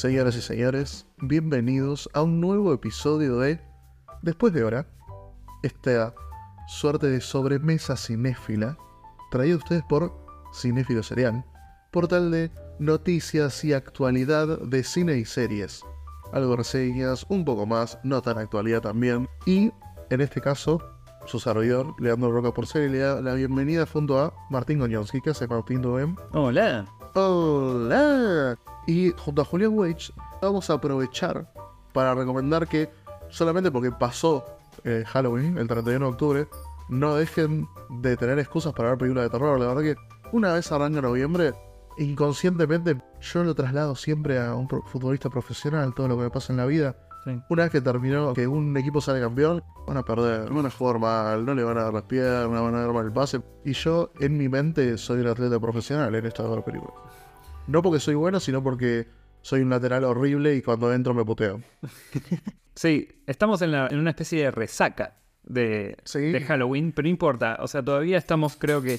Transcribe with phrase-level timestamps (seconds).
[0.00, 3.60] Señoras y señores, bienvenidos a un nuevo episodio de
[4.22, 4.86] Después de Hora,
[5.62, 6.14] esta
[6.68, 8.78] suerte de sobremesa cinéfila
[9.30, 10.10] traída a ustedes por
[10.54, 11.44] Cinéfilo Serial,
[11.90, 15.82] portal de noticias y actualidad de cine y series.
[16.32, 19.28] Algo reseñas, un poco más, no tan actualidad también.
[19.44, 19.70] Y
[20.08, 20.80] en este caso,
[21.26, 25.20] su servidor, Leandro Roca Porcel, le da la bienvenida junto a Martín Goñonski.
[25.20, 26.16] ¿Qué hace Martín Doem?
[26.32, 26.86] Hola.
[27.12, 28.56] Hola.
[28.86, 31.52] Y junto a Julián Wage vamos a aprovechar
[31.92, 32.90] para recomendar que
[33.28, 34.44] solamente porque pasó
[34.84, 36.48] eh, Halloween, el 31 de octubre,
[36.88, 39.58] no dejen de tener excusas para ver películas de terror.
[39.58, 39.96] La verdad que
[40.32, 41.52] una vez arranca noviembre,
[41.98, 46.56] inconscientemente yo lo traslado siempre a un futbolista profesional, todo lo que me pasa en
[46.58, 46.96] la vida.
[47.24, 47.38] Sí.
[47.50, 50.98] Una vez que terminó, que un equipo sale campeón, van a perder, van a jugar
[50.98, 53.42] mal, no le van a dar las piernas, van a dar mal el pase.
[53.64, 56.94] Y yo, en mi mente, soy un atleta profesional en esta película.
[57.66, 59.06] No porque soy bueno, sino porque
[59.42, 61.60] soy un lateral horrible y cuando entro me puteo.
[62.72, 66.20] Sí, estamos en, la- en una especie de resaca de, Sí.
[66.32, 67.58] de Halloween, pero no importa.
[67.60, 68.98] O sea, todavía estamos, creo que,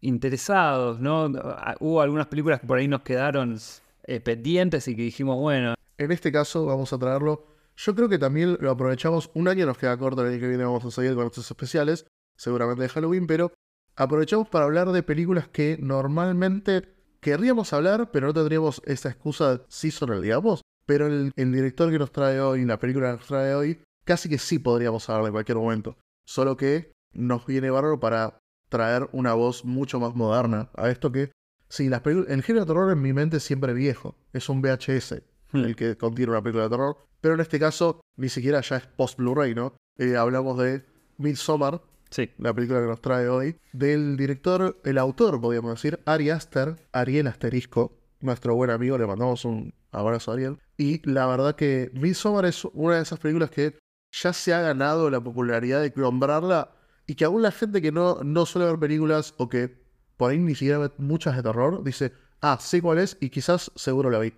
[0.00, 1.30] interesados, ¿no?
[1.44, 3.58] Ah, Hubo algunas películas que por ahí nos quedaron
[4.04, 7.46] eh, pendientes y que dijimos, bueno, En este caso vamos a traerlo.
[7.76, 9.30] Yo creo que también lo aprovechamos.
[9.34, 12.06] Un año nos queda corto, el año que viene vamos a seguir con estos especiales,
[12.38, 13.52] seguramente de Halloween, pero
[13.96, 16.88] aprovechamos para hablar de películas que normalmente
[17.20, 20.62] querríamos hablar, pero no tendríamos esa excusa seasonal, digamos.
[20.86, 24.28] Pero el, el director que nos trae hoy, la película que nos trae hoy, casi
[24.28, 25.96] que sí podríamos hablar en cualquier momento.
[26.26, 31.30] Solo que nos viene bárbaro para traer una voz mucho más moderna a esto que.
[31.68, 32.30] Sí, las películas.
[32.30, 34.16] El género de terror en mi mente es siempre viejo.
[34.32, 35.64] Es un VHS Hmm.
[35.64, 36.96] el que contiene una película de terror.
[37.20, 39.74] Pero en este caso, ni siquiera ya es post Blu-ray, ¿no?
[39.98, 40.84] Eh, hablamos de
[41.18, 42.30] Midsommar, sí.
[42.38, 47.26] la película que nos trae hoy, del director, el autor, podríamos decir, Ari Aster, Ariel
[47.26, 50.58] Asterisco, nuestro buen amigo, le mandamos un abrazo a Ariel.
[50.76, 53.78] Y la verdad que Midsommar es una de esas películas que
[54.12, 56.72] ya se ha ganado la popularidad de nombrarla
[57.06, 59.80] y que aún la gente que no, no suele ver películas o que
[60.16, 63.72] por ahí ni siquiera ve muchas de terror, dice, ah, sé cuál es y quizás
[63.74, 64.32] seguro la vi.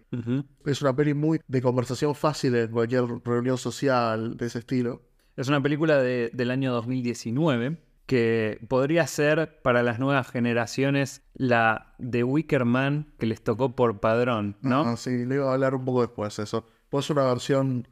[0.64, 5.02] Es una peli muy de conversación fácil en cualquier reunión social de ese estilo.
[5.36, 11.94] Es una película de- del año 2019 que podría ser para las nuevas generaciones la
[11.98, 14.82] de Wicker Man que les tocó por padrón, ¿no?
[14.82, 16.66] Ah, sí, le iba a hablar un poco después eso.
[16.90, 17.88] Pues una versión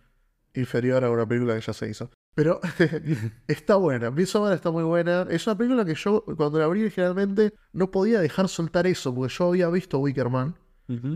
[0.55, 2.11] inferior a una película que ya se hizo.
[2.35, 2.61] Pero
[3.49, 5.27] está buena, Midsommar está muy buena.
[5.31, 9.33] Es una película que yo, cuando la abrí originalmente, no podía dejar soltar eso, porque
[9.35, 10.55] yo había visto Wicker Man.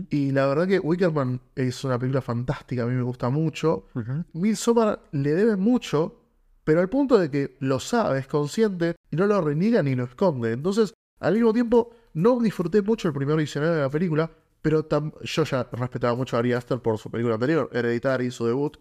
[0.09, 3.87] Y la verdad que Wicker Man es una película fantástica, a mí me gusta mucho.
[3.95, 4.23] Ujú.
[4.33, 6.21] Midsommar le debe mucho,
[6.63, 10.05] pero al punto de que lo sabe, es consciente, y no lo reniega ni lo
[10.05, 10.53] esconde.
[10.53, 14.31] Entonces, al mismo tiempo, no disfruté mucho el primer visionario de la película,
[14.61, 18.45] pero tam- yo ya respetaba mucho a Ari Aster por su película anterior, Hereditary, su
[18.45, 18.77] debut,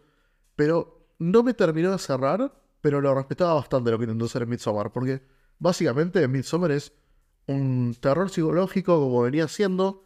[0.57, 4.51] pero no me terminó de cerrar, pero lo respetaba bastante lo que intentó hacer en
[4.51, 5.23] Midsommar, porque
[5.59, 6.93] básicamente Midsommar es
[7.47, 10.04] un terror psicológico como venía siendo,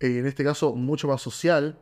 [0.00, 1.78] en este caso mucho más social,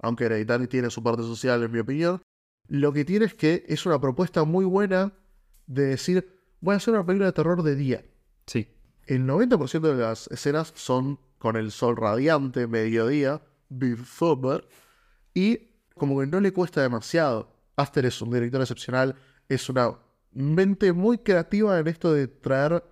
[0.00, 2.22] aunque Hereditary tiene su parte social en mi opinión,
[2.68, 5.12] lo que tiene es que es una propuesta muy buena
[5.66, 8.04] de decir, voy a hacer una película de terror de día.
[8.46, 8.68] Sí.
[9.06, 14.66] El 90% de las escenas son con el sol radiante, mediodía, Midsommar,
[15.34, 17.56] y como que no le cuesta demasiado.
[17.76, 19.16] Aster es un director excepcional,
[19.48, 19.96] es una
[20.32, 22.84] mente muy creativa en esto de traer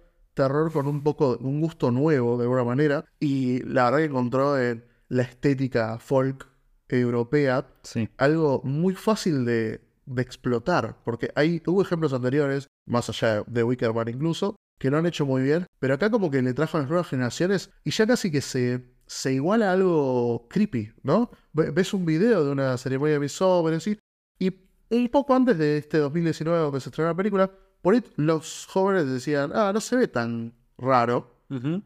[0.42, 4.58] terror con un poco, un gusto nuevo de alguna manera, y la verdad que encontró
[4.58, 6.46] en la estética folk
[6.88, 8.08] europea Sí.
[8.16, 13.92] algo muy fácil de, de explotar, porque hay, hubo ejemplos anteriores, más allá de Wicker
[13.92, 16.80] Man incluso, que lo han hecho muy bien, pero acá como que le trajo a
[16.80, 21.30] las nuevas generaciones y ya casi que se, se iguala a algo creepy, ¿no?
[21.52, 23.98] Ve- Ves un video de una ceremonia de así,
[24.38, 24.52] y
[24.90, 27.50] un poco antes de este 2019 donde se estrenó la película,
[27.82, 31.34] por ahí los jóvenes decían, ah, no se ve tan raro,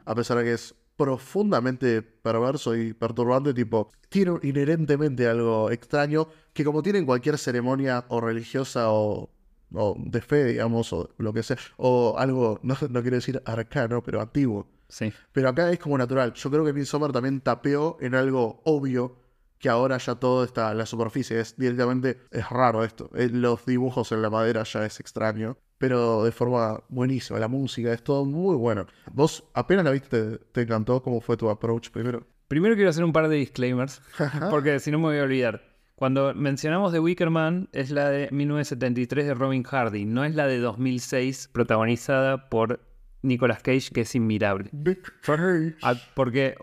[0.05, 6.65] a pesar de que es profundamente perverso y perturbante, tipo, tiene inherentemente algo extraño que
[6.65, 9.31] como tiene en cualquier ceremonia o religiosa o,
[9.73, 14.03] o de fe, digamos, o lo que sea, o algo, no, no quiero decir arcano,
[14.03, 14.69] pero antiguo.
[14.89, 15.13] Sí.
[15.33, 16.35] Pero acá es como natural.
[16.35, 19.17] Yo creo que Midsommar también tapeó en algo obvio
[19.59, 21.41] que ahora ya todo está en la superficie.
[21.41, 23.11] Es directamente, es raro esto.
[23.15, 27.41] Eh, Los dibujos en la madera ya es extraño, pero de forma buenísima.
[27.41, 28.87] La música es todo muy bueno.
[29.13, 31.03] Vos apenas la viste, te, te encantó.
[31.03, 32.25] ¿Cómo fue tu approach primero?
[32.47, 34.01] Primero quiero hacer un par de disclaimers,
[34.51, 35.61] porque si no me voy a olvidar.
[35.97, 40.47] Cuando mencionamos The Wicker Man, es la de 1973 de Robin Hardy, no es la
[40.47, 42.79] de 2006 protagonizada por
[43.23, 44.71] Nicolas Cage, que es inmirable.
[45.83, 46.55] Ah, porque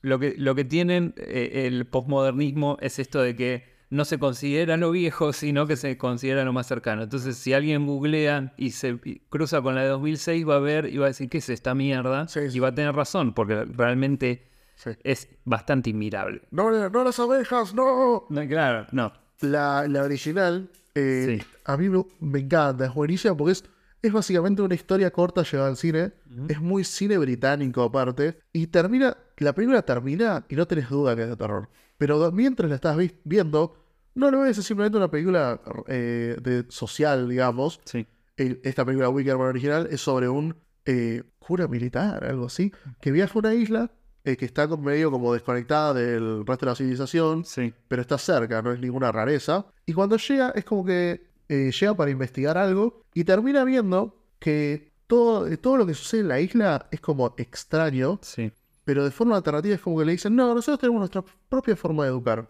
[0.00, 4.76] Lo que, lo que tienen eh, el postmodernismo es esto de que no se considera
[4.76, 7.02] lo viejo, sino que se considera lo más cercano.
[7.02, 8.98] Entonces, si alguien googlea y se
[9.28, 11.74] cruza con la de 2006, va a ver y va a decir, ¿qué es esta
[11.74, 12.28] mierda?
[12.28, 12.56] Sí, sí.
[12.56, 14.46] Y va a tener razón, porque realmente
[14.76, 14.90] Sí.
[15.04, 16.40] es bastante inmirable.
[16.52, 18.24] No, no las abejas, no.
[18.30, 19.12] No, claro, no.
[19.40, 23.64] La, la original, eh, a mí me, me encanta, es buenísima porque es,
[24.02, 26.12] es básicamente una historia corta llevada al cine.
[26.48, 28.38] Es muy cine británico aparte.
[28.52, 31.68] Y termina, la película termina y no tenés duda que es de terror.
[31.98, 33.79] Pero mientras la estás vi- viendo,
[34.14, 37.80] no lo ves, es simplemente una película eh, de social, digamos.
[37.84, 38.06] Sí.
[38.36, 43.32] El- esta película Wickerman original es sobre un eh, cura militar, algo así, que viaja
[43.34, 43.90] a una isla
[44.24, 47.72] eh, que está medio como desconectada del resto de la civilización Sí.
[47.88, 49.66] pero está cerca, no es ninguna rareza.
[49.86, 54.92] Y cuando llega, es como que eh, llega para investigar algo y termina viendo que
[55.06, 58.52] todo, todo lo que sucede en la isla es como extraño, Sí.
[58.84, 62.04] pero de forma alternativa es como que le dicen, no, nosotros tenemos nuestra propia forma
[62.04, 62.48] de educar.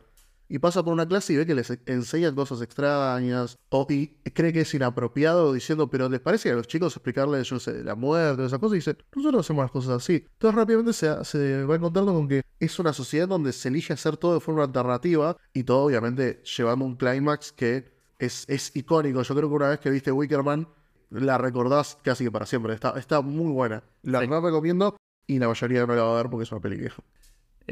[0.53, 4.53] Y pasa por una clase y ve que les enseñan cosas extrañas, o, y cree
[4.53, 7.95] que es inapropiado diciendo, pero ¿les parece a los chicos explicarles, yo no sé, la
[7.95, 8.75] muerte, esas cosas?
[8.75, 10.25] Y dice, nosotros hacemos las cosas así.
[10.33, 14.17] Entonces rápidamente se, se va encontrando con que es una sociedad donde se elige hacer
[14.17, 19.23] todo de forma alternativa y todo obviamente llevando un clímax que es, es icónico.
[19.23, 20.67] Yo creo que una vez que viste Wickerman,
[21.11, 22.75] la recordás casi que para siempre.
[22.75, 23.83] Está, está muy buena.
[24.03, 24.27] La Sí.
[24.27, 24.97] recomiendo
[25.29, 27.03] y la mayoría no la va a ver porque es una peli vieja.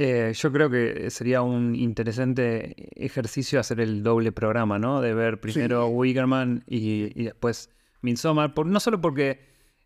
[0.01, 2.75] Eh, yo creo que sería un interesante
[3.05, 5.01] ejercicio hacer el doble programa, ¿no?
[5.01, 7.71] De ver primero Wickerman y, y después
[8.03, 8.55] Midsommar.
[8.55, 9.41] Por, no solo porque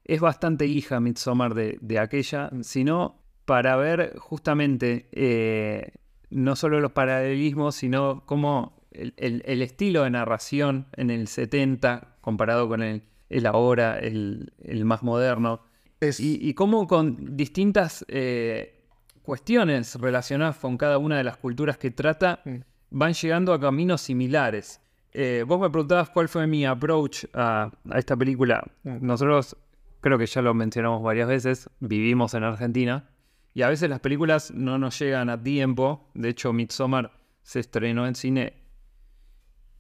[0.05, 5.93] es bastante hija Midsommar de, de aquella, sino para ver justamente eh,
[6.29, 12.19] no solo los paralelismos, sino cómo el, el- el estilo de narración en el 70
[12.21, 15.63] comparado con el, el ahora, el, el más moderno.
[16.01, 18.82] Es, Y, y cómo con distintas eh,
[19.23, 22.57] cuestiones relacionadas con cada una de las culturas que trata Mm.
[22.91, 24.81] van llegando a caminos similares.
[25.13, 28.63] Eh, vos me preguntabas cuál fue mi approach a, a esta película.
[28.83, 28.99] Mm.
[29.07, 29.57] Nosotros,
[30.01, 33.09] creo que ya lo mencionamos varias veces, vivimos en Argentina
[33.55, 36.09] y a veces las películas no nos llegan a tiempo.
[36.15, 38.62] De hecho, Midsommar se estrenó en cine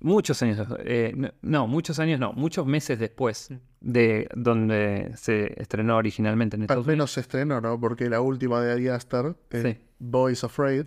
[0.03, 3.51] muchos años, eh, no, no, muchos años no, muchos meses después
[3.81, 6.93] de donde se estrenó originalmente en al Estados Unidos.
[6.99, 7.79] menos se estrenó, ¿no?
[7.81, 9.85] Porque la última de Ari Aster, eh, Sí.
[9.99, 10.87] Boys Afraid,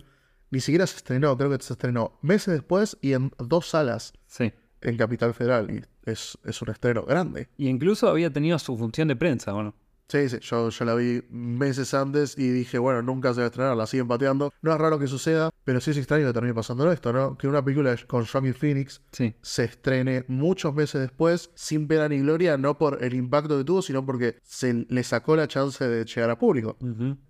[0.50, 1.36] ni siquiera se estrenó.
[1.36, 4.52] Creo que se estrenó meses después y en dos salas Sí.
[4.80, 5.70] en Capital Federal.
[5.70, 7.48] Y es, es un estreno grande.
[7.56, 9.74] Y incluso había tenido su función de prensa, bueno.
[10.08, 13.48] Sí, sí, yo, yo la vi meses antes y dije, bueno, nunca se va a
[13.48, 14.52] estrenar, la siguen pateando.
[14.62, 17.36] No es raro que suceda, pero sí es extraño que termine pasando esto, ¿no?
[17.36, 19.34] Que una película con Joaquin Phoenix Sí.
[19.42, 23.82] se estrene muchos meses después, sin pena ni gloria, no por el impacto que tuvo,
[23.82, 26.76] sino porque se le sacó la chance de llegar a público.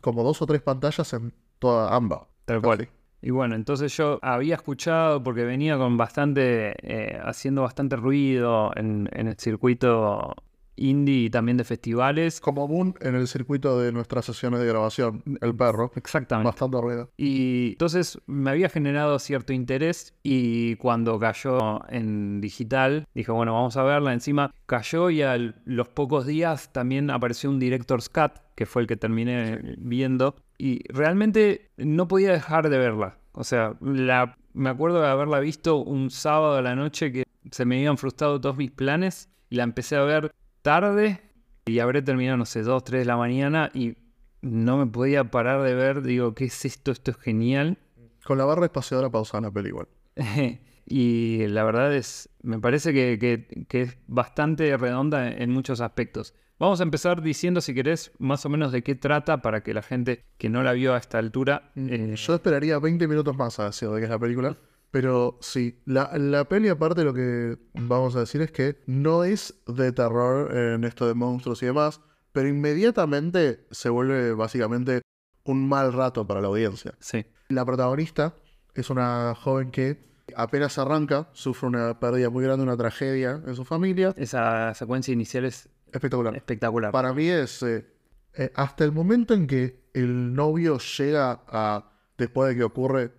[0.03, 2.29] Como dos o tres pantallas en toda AMBA.
[2.45, 2.89] Tal cual.
[3.23, 9.09] Y bueno, entonces yo había escuchado, porque venía con bastante, eh, haciendo bastante ruido en,
[9.13, 10.35] en el circuito
[10.77, 12.41] indie y también de festivales.
[12.41, 15.93] Como Moon en el circuito de nuestras sesiones de grabación, El Perro.
[15.97, 16.47] Exactamente.
[16.47, 17.11] Bastante ruido.
[17.17, 23.77] Y entonces me había generado cierto interés y cuando cayó en digital, dije, bueno, vamos
[23.77, 24.13] a verla.
[24.13, 28.89] Encima cayó y a los pocos días también apareció un Director's Cut, que fue el
[28.89, 30.37] que terminé viendo.
[30.59, 33.19] Y realmente no podía dejar de verla.
[33.33, 37.65] O sea, la, me acuerdo de haberla visto un sábado a la noche que se
[37.65, 40.33] me habían frustrado todos mis planes y la empecé a ver
[40.67, 41.21] tarde
[41.65, 43.95] y habré terminado, no sé, 2, 3 de la mañana y
[44.43, 46.03] no me podía parar de ver.
[46.03, 46.91] Digo, ¿qué es esto?
[46.91, 47.79] Esto es genial.
[48.25, 49.87] Con la barra espaciadora pausada en la peli igual.
[50.87, 56.35] y la verdad es, me parece que, que- que es bastante redonda en muchos aspectos.
[56.59, 59.83] Vamos a empezar diciendo, si querés, más o menos de qué trata para que la
[59.83, 61.71] gente que no la vio a esta altura...
[61.77, 64.57] eh, Yo esperaría 20 minutos más a decir de qué es la película.
[64.91, 69.55] Pero sí, la, la peli aparte lo que vamos a decir es que no es
[69.67, 72.01] de terror en esto de monstruos y demás,
[72.33, 75.03] pero inmediatamente se vuelve básicamente
[75.45, 76.95] un mal rato para la audiencia.
[77.01, 78.35] sí, La protagonista
[78.75, 83.65] es una joven que apenas arranca, sufre una pérdida muy grande, una tragedia en su
[83.65, 84.13] familia.
[84.17, 86.35] esa secuencia inicial es Espectacular.
[86.37, 86.91] espectacular.
[86.93, 87.87] Para mí es eh,
[88.35, 93.13] eh, hasta el momento en que el novio llega a, después de que ocurre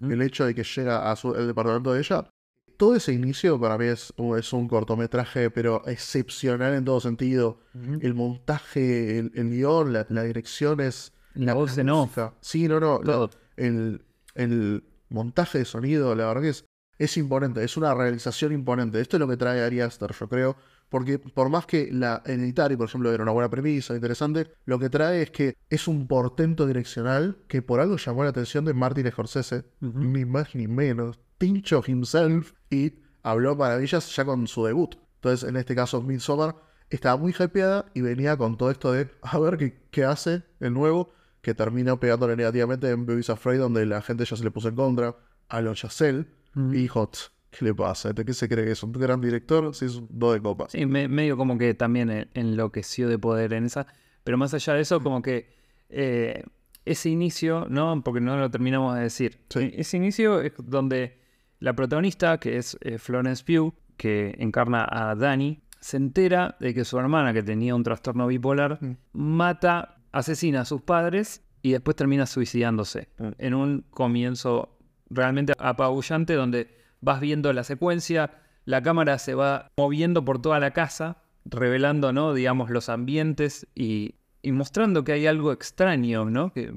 [0.00, 2.28] El hecho de que llega a su, el departamento de ella,
[2.76, 7.58] todo ese inicio para mí es, un- es un cortometraje, pero excepcional en todo sentido.
[8.00, 11.12] El montaje, el, el guion, la, la dirección es...
[11.34, 12.34] La voz en off, música.
[12.40, 13.00] Sí, no, no.
[13.02, 14.02] la- el,
[14.34, 16.64] el montaje de sonido, la verdad que es,
[16.98, 19.00] es imponente, es una realización imponente.
[19.00, 20.56] Esto es lo que trae Ari Aster, yo creo,
[20.94, 24.88] porque por más que la Hereditary, por ejemplo, era una buena premisa, interesante, lo que
[24.88, 29.10] trae es que es un portento direccional que por algo llamó la atención de Martin
[29.10, 32.92] Scorsese, ni más ni menos, Pincho himself, y
[33.24, 34.94] habló maravillas ya con su debut.
[35.16, 36.54] Entonces, en este caso, Midsommar
[36.90, 40.74] estaba muy hypeada y venía con todo esto de a ver qué, qué hace el
[40.74, 44.68] nuevo, que termina pegándole negativamente en Baby's Afraid, donde la gente ya se le puso
[44.68, 45.16] en contra,
[45.48, 48.12] a los Chazelle, y "Tsk, ¿qué le pasa?
[48.12, 49.74] ¿De qué se cree que es un gran director?
[49.74, 50.72] Si es un do de copas.
[50.72, 53.86] Sí, me- medio como que también en- enloqueció de poder en esa.
[54.24, 55.52] Pero más allá de eso, como que
[55.90, 56.42] eh,
[56.84, 58.02] ese inicio, ¿no?
[58.02, 59.38] Porque no lo terminamos de decir.
[59.50, 59.60] Sí.
[59.60, 61.18] E- Ese inicio es donde
[61.60, 66.84] la protagonista, que es eh, Florence Pugh, que encarna a Dani, se entera de que
[66.84, 68.96] su hermana, que tenía un trastorno bipolar, Mm.
[69.12, 73.08] mata, asesina a sus padres y después termina suicidándose.
[73.18, 73.28] Mm.
[73.38, 74.78] En un comienzo
[75.10, 76.68] realmente apabullante donde
[77.04, 78.32] vas viendo la secuencia,
[78.64, 82.34] la cámara se va moviendo por toda la casa, revelando, ¿no?
[82.34, 86.52] Digamos, los ambientes y, y mostrando que hay algo extraño, ¿no?
[86.52, 86.72] Que,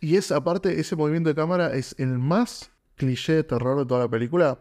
[0.00, 4.00] Y es, aparte, ese movimiento de cámara es el más cliché de terror de toda
[4.00, 4.60] la película.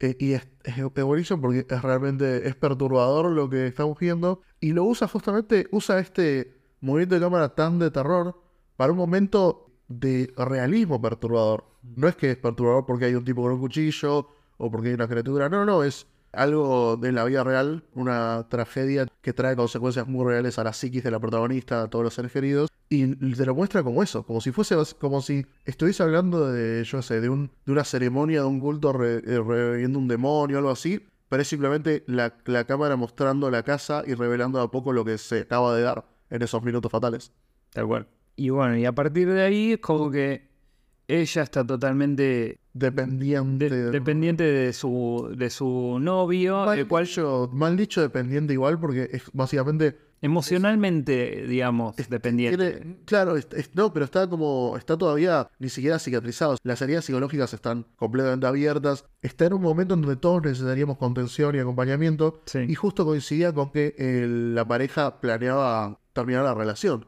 [0.00, 4.42] Eh, y es, es, es buenísimo porque es realmente es perturbador lo que estamos viendo.
[4.60, 8.38] Y lo usa justamente, usa este movimiento de cámara tan de terror
[8.76, 11.64] para un momento de realismo perturbador.
[11.82, 14.94] No es que es perturbador porque hay un tipo con un cuchillo o porque hay
[14.94, 15.48] una criatura.
[15.48, 20.58] No, no, es algo de la vida real, una tragedia que trae consecuencias muy reales
[20.58, 22.70] a la psiquis de la protagonista, a todos los seres queridos.
[22.88, 27.00] Y te lo muestra como eso, como si fuese, como si estuviese hablando de, yo
[27.00, 31.00] sé, de, un, de una ceremonia, de un culto eh, reviviendo un demonio algo así.
[31.28, 35.16] Pero es simplemente la, la cámara mostrando la casa y revelando a poco lo que
[35.16, 37.32] se acaba de dar en esos minutos fatales.
[37.70, 38.06] Tal cual.
[38.36, 40.51] Y bueno, y a partir de ahí es como que
[41.08, 43.68] ella está totalmente Dependiente.
[43.68, 48.52] de- de- dependiente de su, de su novio, mal, el cual dicho, mal dicho dependiente
[48.54, 52.56] igual porque es básicamente emocionalmente, digamos, dependiente.
[52.72, 56.56] Tiene- claro, es- es- no, pero está como, está todavía ni siquiera cicatrizado.
[56.62, 59.04] Las heridas psicológicas están completamente abiertas.
[59.20, 62.40] Está en un momento en donde todos necesitaríamos contención y acompañamiento.
[62.46, 62.60] Sí.
[62.68, 67.06] Y justo coincidía con que el- la pareja planeaba terminar la relación.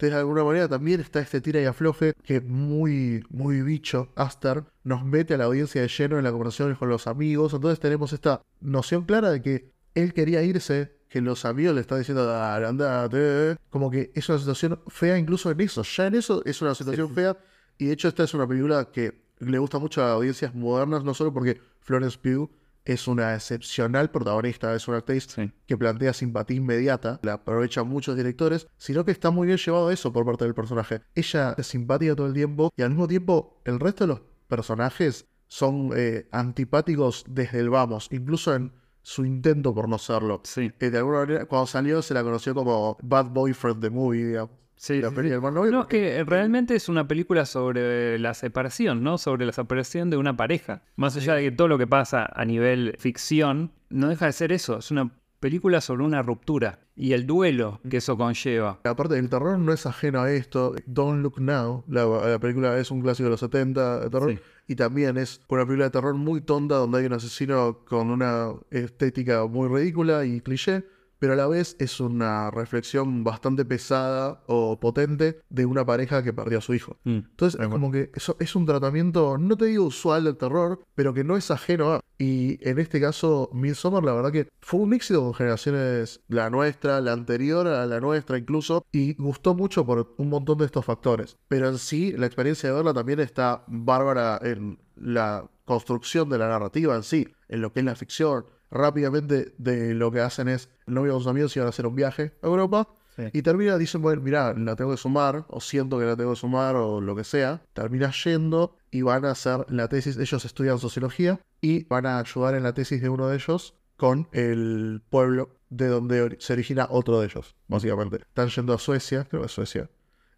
[0.00, 4.64] Entonces, de alguna manera también está este tira y afloje que muy, muy bicho, Aster,
[4.82, 7.52] nos mete a la audiencia de lleno en las conversaciones con los amigos.
[7.52, 11.98] Entonces tenemos esta noción clara de que él quería irse, que los amigos le están
[11.98, 13.58] diciendo, dale, andate.
[13.68, 15.82] Como que es una situación fea incluso en eso.
[15.82, 17.36] Ya en eso es una situación fea.
[17.76, 21.12] Y de hecho esta es una película que le gusta mucho a audiencias modernas, no
[21.12, 22.50] solo porque Florence Pugh
[22.84, 25.52] es una excepcional protagonista, es actriz Sí.
[25.66, 30.12] que plantea simpatía inmediata, la aprovechan muchos directores, sino que está muy bien llevado eso
[30.12, 31.02] por parte del personaje.
[31.14, 35.26] Ella es simpática todo el tiempo y al mismo tiempo el resto de los personajes
[35.46, 38.72] son eh, antipáticos desde el vamos, incluso en
[39.02, 40.40] su intento por no serlo.
[40.44, 40.72] Sí.
[40.78, 44.50] Eh, de alguna manera, cuando salió se la conoció como Bad Boyfriend the Movie, digamos.
[44.80, 45.28] Sí, La sí, sí.
[45.52, 49.18] No, es que realmente es una película sobre la separación, ¿no?
[49.18, 50.80] Sobre la separación de una pareja.
[50.96, 54.52] Más allá de que todo lo que pasa a nivel ficción, no deja de ser
[54.52, 54.78] eso.
[54.78, 58.80] Es una película sobre una ruptura y el duelo que eso conlleva.
[58.84, 60.74] Aparte, el terror no es ajeno a esto.
[60.86, 64.30] Don't Look Now, la, la película es un clásico de los 70 de terror.
[64.30, 64.38] Sí.
[64.66, 68.54] Y también es una película de terror muy tonta donde hay un asesino con una
[68.70, 70.84] estética muy ridícula y cliché.
[71.20, 76.32] Pero a la vez es una reflexión bastante pesada o potente de una pareja que
[76.32, 76.96] perdió a su hijo.
[77.04, 77.18] Mm.
[77.18, 81.14] Entonces es como que eso es un tratamiento, no te digo usual del terror, pero
[81.14, 82.00] que no es ajeno a.
[82.18, 87.00] Y en este caso, Midsommar, la verdad que fue un éxito con generaciones, la nuestra,
[87.00, 91.36] la anterior a la nuestra incluso, y gustó mucho por un montón de estos factores.
[91.48, 96.48] Pero en sí, la experiencia de verla también está bárbara en la construcción de la
[96.48, 98.44] narrativa en sí, en lo que es la ficción.
[98.70, 101.94] Rápidamente de lo que hacen es, el novio con sus amigos iban a hacer un
[101.96, 103.24] viaje a Europa, Sí.
[103.32, 106.36] y termina, dicen, bueno, mirá, la tengo que sumar, o siento que la tengo que
[106.36, 107.60] sumar, o lo que sea.
[107.72, 110.16] Termina yendo y van a hacer la tesis.
[110.16, 114.28] Ellos estudian sociología y van a ayudar en la tesis de uno de ellos con
[114.32, 118.18] el pueblo de donde se origina otro de ellos, básicamente.
[118.18, 119.90] Están yendo a Suecia, creo que es Suecia.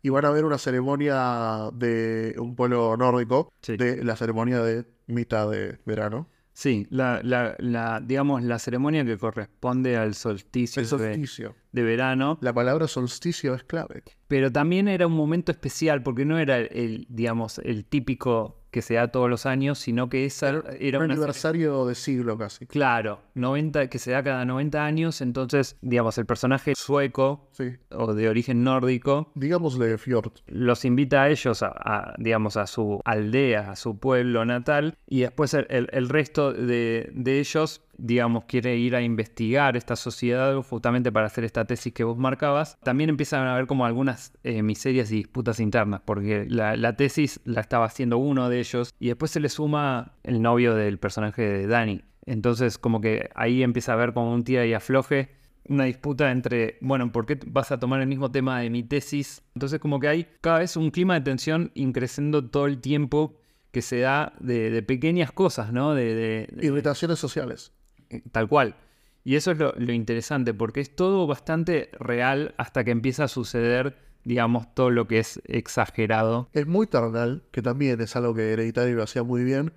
[0.02, 3.76] Y van a ver una ceremonia de un pueblo nórdico, Sí.
[3.76, 6.28] de la ceremonia de mitad de verano.
[6.54, 11.56] Sí, la, la, la, digamos, la ceremonia que corresponde al solsticio, El solsticio.
[11.72, 12.38] De verano.
[12.40, 14.02] La palabra solsticio es clave.
[14.28, 18.94] Pero también era un momento especial porque no era el, digamos, el típico que se
[18.94, 22.64] da todos los años, sino que esa era Un aniversario de siglo casi.
[22.66, 27.72] Claro, 90, que se da cada 90 años, entonces, digamos, el personaje sueco Sí.
[27.90, 30.32] o de origen nórdico Digámosle Fjord.
[30.46, 35.20] los invita a ellos, a, a, digamos, a su aldea, a su pueblo natal, y
[35.20, 40.60] después el, el- el resto de, de ellos digamos, quiere ir a investigar esta sociedad
[40.62, 44.62] justamente para hacer esta tesis que vos marcabas, también empiezan a haber como algunas eh,
[44.62, 49.30] miserias y disputas internas, porque la, tesis la estaba haciendo uno de ellos y después
[49.30, 52.02] se le suma el novio del personaje de Danny.
[52.26, 55.30] Entonces, como que ahí empieza a haber como un tira y afloje,
[55.68, 59.42] una disputa entre, bueno, ¿por qué vas a tomar el mismo tema de mi tesis?
[59.54, 63.36] Entonces, como que hay cada vez un clima de tensión increciendo todo el tiempo
[63.70, 65.94] que se da de, pequeñas cosas, ¿no?
[65.94, 67.72] De- Irritaciones sociales.
[68.20, 68.76] Tal cual.
[69.24, 73.28] Y eso es lo, lo interesante, porque es todo bastante real hasta que empieza a
[73.28, 76.48] suceder, digamos, todo lo que es exagerado.
[76.52, 79.72] Es muy terrenal, que también es algo que Hereditary lo hacía muy bien.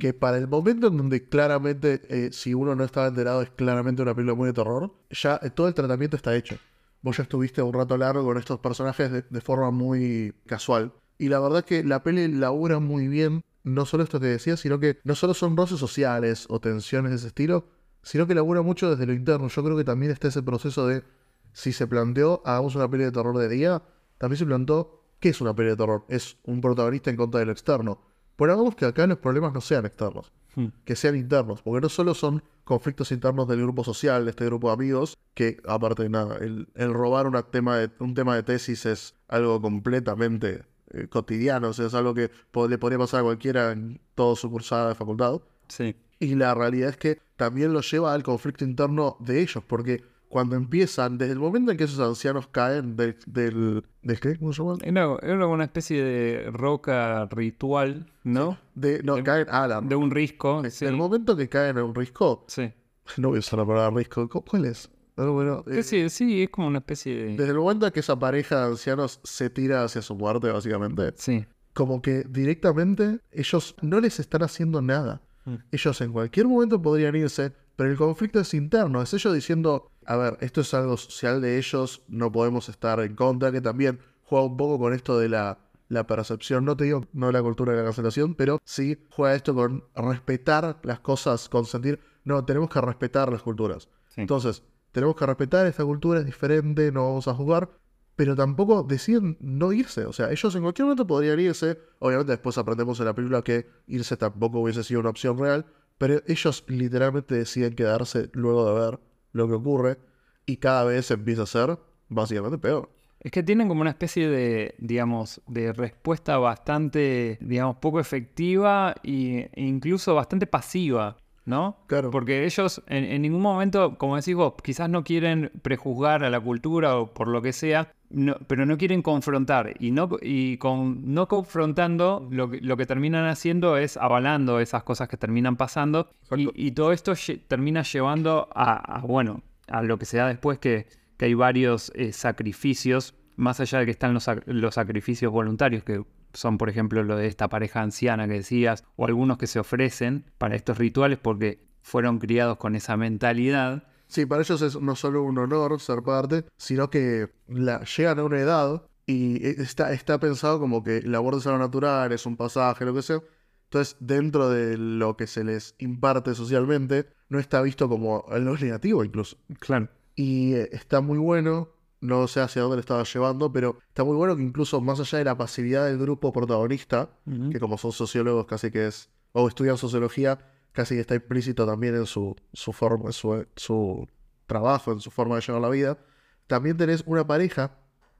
[0.00, 4.02] Que para el momento en donde claramente, eh, si uno no estaba enterado, es claramente
[4.02, 6.56] una película muy de terror, ya eh, todo el tratamiento está hecho.
[7.00, 10.92] Vos ya estuviste un rato largo con estos personajes de, de forma muy casual.
[11.18, 14.80] Y la verdad que la peli labura muy bien, no solo esto que decía, sino
[14.80, 17.66] que no solo son roces sociales o tensiones de ese estilo,
[18.02, 19.48] sino que labura mucho desde lo interno.
[19.48, 21.04] Yo creo que también está ese proceso de,
[21.52, 23.82] si se planteó, hagamos una peli de terror de día,
[24.18, 26.04] también se planteó, ¿qué es una peli de terror?
[26.08, 28.00] Es un protagonista en contra de lo externo.
[28.36, 30.72] Pero hagamos que acá los problemas no sean externos Hmm.
[30.84, 34.66] que sean internos, porque no solo son conflictos internos del grupo social, de este grupo
[34.66, 38.42] de amigos, que aparte de nada, el, el robar una tema de, un tema de
[38.42, 42.32] tesis es algo completamente eh, cotidiano, o sea, es algo que
[42.68, 45.40] le podría pasar a cualquiera en todo su cursada de facultad.
[45.68, 45.94] Sí.
[46.20, 50.56] Y la realidad es que también lo lleva al conflicto interno de ellos, porque cuando
[50.56, 53.16] empiezan, desde el momento en que esos ancianos caen del...
[53.26, 54.36] del, del ¿qué?
[54.36, 54.76] ¿Cómo se llama?
[54.82, 58.58] Era, era una especie de roca ritual, ¿no?
[58.74, 59.46] De, no, De- caen...
[59.50, 60.62] Ah, la- De un risco.
[60.70, 60.84] Sí.
[60.84, 62.70] El momento que caen en un risco, Sí.
[63.16, 64.90] no voy a usar la palabra risco, ¿cu- ¿cuál es?
[65.16, 67.36] Ah, bueno, eh, Sí, sí, es como una especie de...
[67.36, 71.12] Desde el momento en que esa pareja de ancianos se tira hacia su muerte, básicamente,
[71.16, 71.46] Sí.
[71.72, 75.22] como que directamente ellos no les están haciendo nada.
[75.48, 75.56] Mm.
[75.72, 79.02] Ellos en cualquier momento podrían irse, pero el conflicto es interno.
[79.02, 83.14] Es ellos diciendo, a ver, esto es algo social de ellos, no podemos estar en
[83.14, 85.58] contra, que también juega un poco con esto de la,
[85.88, 89.54] la percepción, no te digo no la cultura de la cancelación, pero sí juega esto
[89.54, 92.00] con respetar las cosas, consentir.
[92.24, 93.88] No, tenemos que respetar las culturas.
[94.08, 94.20] Sí.
[94.20, 97.70] Entonces, tenemos que respetar esta cultura, es diferente, no vamos a jugar,
[98.18, 100.04] pero tampoco deciden no irse.
[100.04, 101.78] O sea, ellos en cualquier momento podrían irse.
[102.00, 105.66] Obviamente después aprendemos en la película que irse tampoco hubiese sido una opción real,
[105.98, 108.98] pero ellos literalmente deciden quedarse luego de ver
[109.30, 109.98] lo que ocurre
[110.46, 111.78] y cada vez empieza a ser
[112.08, 112.90] básicamente peor.
[113.20, 119.36] Es que tienen como una especie de, digamos, de respuesta bastante, digamos, poco efectiva y-
[119.38, 121.84] e incluso bastante pasiva, ¿no?
[121.86, 122.10] Claro.
[122.10, 126.40] Porque ellos en, en ningún momento, como decís vos, quizás no quieren prejuzgar a la
[126.40, 129.74] cultura o por lo que sea, no- pero no quieren confrontar.
[129.78, 134.82] Y, no, y con no confrontando, lo que, lo que terminan haciendo es avalando esas
[134.82, 136.10] cosas que terminan pasando.
[136.36, 140.28] Y, y todo esto lle- termina llevando a, a, bueno, a lo que se da
[140.28, 144.74] después que, que hay varios eh, sacrificios, más allá de que están los, sac- los
[144.74, 149.38] sacrificios voluntarios, que son, por ejemplo, lo de esta pareja anciana que decías, o algunos
[149.38, 153.84] que se ofrecen para estos rituales porque fueron criados con esa mentalidad.
[154.08, 158.24] Sí, para ellos es no solo un honor ser parte, sino que la, llegan a
[158.24, 162.84] una edad y está, está pensado como que la es algo natural, es un pasaje,
[162.84, 163.20] lo que sea.
[163.64, 169.04] Entonces, dentro de lo que se les imparte socialmente, no está visto como algo negativo
[169.04, 169.36] incluso.
[169.60, 169.88] Claro.
[170.14, 171.68] Y eh, está muy bueno,
[172.00, 175.18] no sé hacia dónde le estaba llevando, pero está muy bueno que incluso más allá
[175.18, 177.10] de la pasividad del grupo protagonista,
[177.52, 180.38] que como son sociólogos casi que es, o estudian sociología,
[180.78, 184.06] casi está implícito también en su, su forma, en su, su
[184.46, 185.98] trabajo, en su forma de llevar la vida,
[186.46, 187.76] también tenés una pareja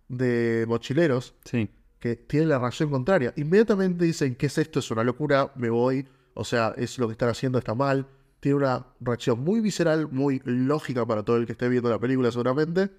[0.09, 1.71] de mochileros Sí.
[2.01, 3.33] que tienen la reacción contraria.
[3.37, 4.81] Inmediatamente dicen, ¿qué es esto?
[4.81, 8.09] Es una locura, me voy, o sea, es lo que están haciendo, está mal.
[8.41, 12.33] Tiene una reacción muy visceral, muy lógica para todo el que esté viendo la película
[12.33, 12.91] seguramente.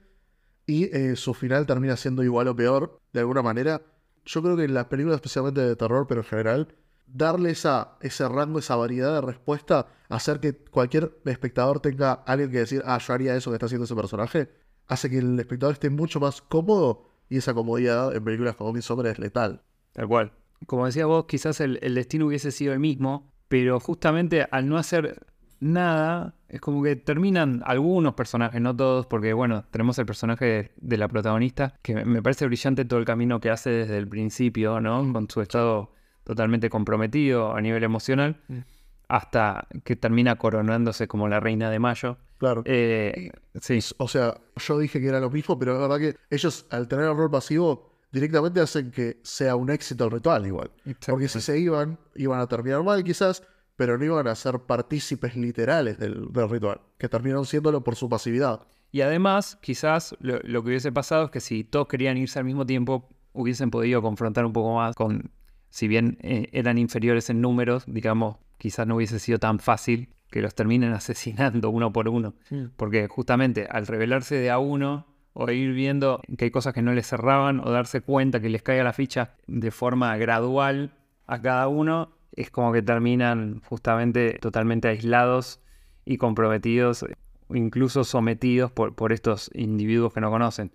[0.66, 3.82] Y eh, su final termina siendo igual o peor, de alguna manera.
[4.26, 6.76] Yo creo que en las películas, especialmente de terror, pero en general,
[7.14, 12.60] darle esa, ese rango, esa variedad de respuesta, hacer que cualquier espectador tenga alguien que
[12.60, 14.50] decir, ah, yo haría eso que está haciendo ese personaje,
[14.88, 19.08] hace que el espectador esté mucho más cómodo y esa comodidad en películas como Midsommar
[19.08, 19.62] es letal.
[19.94, 20.32] Tal cual.
[20.66, 24.78] Como decías vos, quizás el, el destino hubiese sido el mismo, pero justamente al no
[24.78, 25.26] hacer
[25.60, 30.72] nada, es como que terminan algunos personajes, no todos, porque bueno, tenemos el personaje de,
[30.78, 34.80] de la protagonista, que me parece brillante todo el camino que hace desde el principio,
[34.82, 35.12] ¿no?
[35.14, 35.92] Con su estado
[36.30, 38.60] totalmente comprometido a nivel emocional, Mm.
[39.08, 42.18] hasta que termina coronándose como la reina de mayo.
[42.38, 42.62] Claro.
[42.66, 46.68] Eh, sí, O sea, yo dije que era lo mismo, pero es verdad que ellos,
[46.70, 50.70] al tener el rol pasivo, directamente hacen que sea un éxito el ritual igual.
[51.08, 53.42] Porque si se iban, iban a terminar mal quizás,
[53.76, 58.08] pero no iban a ser partícipes literales del, del ritual, que terminaron siéndolo por su
[58.08, 58.62] pasividad.
[58.92, 62.46] Y además, quizás lo, lo que hubiese pasado es que si todos querían irse al
[62.46, 65.32] mismo tiempo, hubiesen podido confrontar un poco más con,
[65.70, 70.42] si bien eh, eran inferiores en números, digamos, quizás no hubiese sido tan fácil que
[70.42, 72.36] los terminen asesinando uno por uno.
[72.76, 76.94] Porque justamente al revelarse de a uno o ir viendo que hay cosas que no
[76.94, 80.92] les cerraban o darse cuenta que les caiga la ficha de forma gradual
[81.28, 85.62] a cada uno, es como que terminan justamente totalmente aislados
[86.06, 87.06] y comprometidos,
[87.54, 90.72] incluso sometidos por, por estos individuos que no conocen.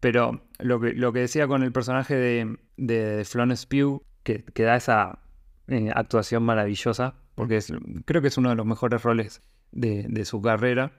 [0.00, 4.62] Pero lo que, lo que decía con el personaje de, de Florence Pugh, que, que
[4.64, 5.20] da esa
[5.68, 7.72] eh, actuación maravillosa, porque es-
[8.04, 10.92] creo que es uno de los mejores roles de, de su carrera.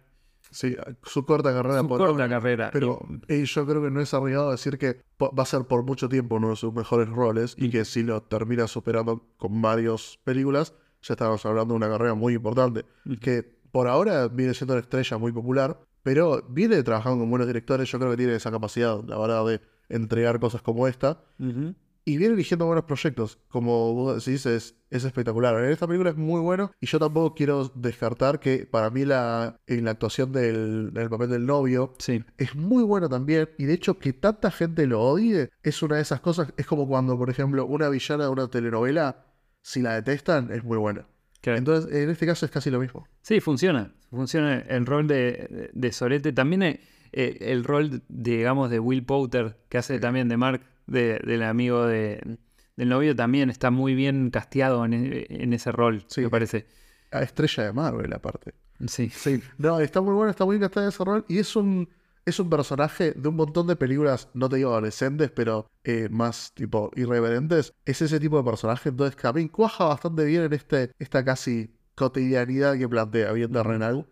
[0.52, 2.70] Sí, su corta carrera Su por corta ahora, carrera.
[2.72, 6.08] Pero eh, yo creo que no es arriesgado decir que va a ser por mucho
[6.08, 10.74] tiempo uno de sus mejores roles y que si lo termina superando con varias películas,
[11.02, 12.86] ya estamos hablando de una carrera muy importante.
[13.22, 17.90] Que por ahora viene siendo una estrella muy popular, pero viene trabajando con buenos directores.
[17.92, 21.24] Yo creo que tiene esa capacidad, la verdad, de entregar cosas como esta.
[21.40, 21.74] Ujú.
[22.08, 23.40] Y viene eligiendo buenos proyectos.
[23.48, 25.56] Como vos decís, es, es espectacular.
[25.64, 26.72] En esta película es muy bueno.
[26.80, 31.32] Y yo tampoco quiero descartar que para mí la, en la actuación del, del papel
[31.32, 32.24] del novio Sí.
[32.38, 33.50] es muy bueno también.
[33.58, 36.54] Y de hecho, que tanta gente lo odie es una de esas cosas.
[36.58, 39.26] Es como cuando, por ejemplo, una villana de una telenovela,
[39.64, 41.08] si la detestan, es muy buena.
[41.42, 43.08] Entonces, en este caso es casi lo mismo.
[43.22, 43.94] Sí, funciona.
[44.10, 46.34] Funciona el rol de, de Sorete.
[46.34, 46.80] También eh,
[47.12, 51.86] eh, el rol, digamos, de Will Poulter, que hace también de Mark, de- del amigo
[51.86, 52.38] de,
[52.76, 56.22] del novio, también está muy bien casteado en, e- en ese rol, Sí.
[56.22, 56.66] me parece.
[57.12, 58.54] A estrella de Marvel, aparte.
[58.88, 59.10] Sí.
[59.10, 61.24] Sí, no, está muy bueno, está muy bien en ese rol.
[61.30, 61.88] Y es un,
[62.26, 66.52] es un personaje de un montón de películas, no te digo adolescentes, pero eh, más
[66.54, 67.74] tipo irreverentes.
[67.86, 68.90] Es ese tipo de personaje.
[68.90, 74.08] Entonces, mí cuaja bastante bien en este, esta casi cotidianidad que plantea bien terrenal.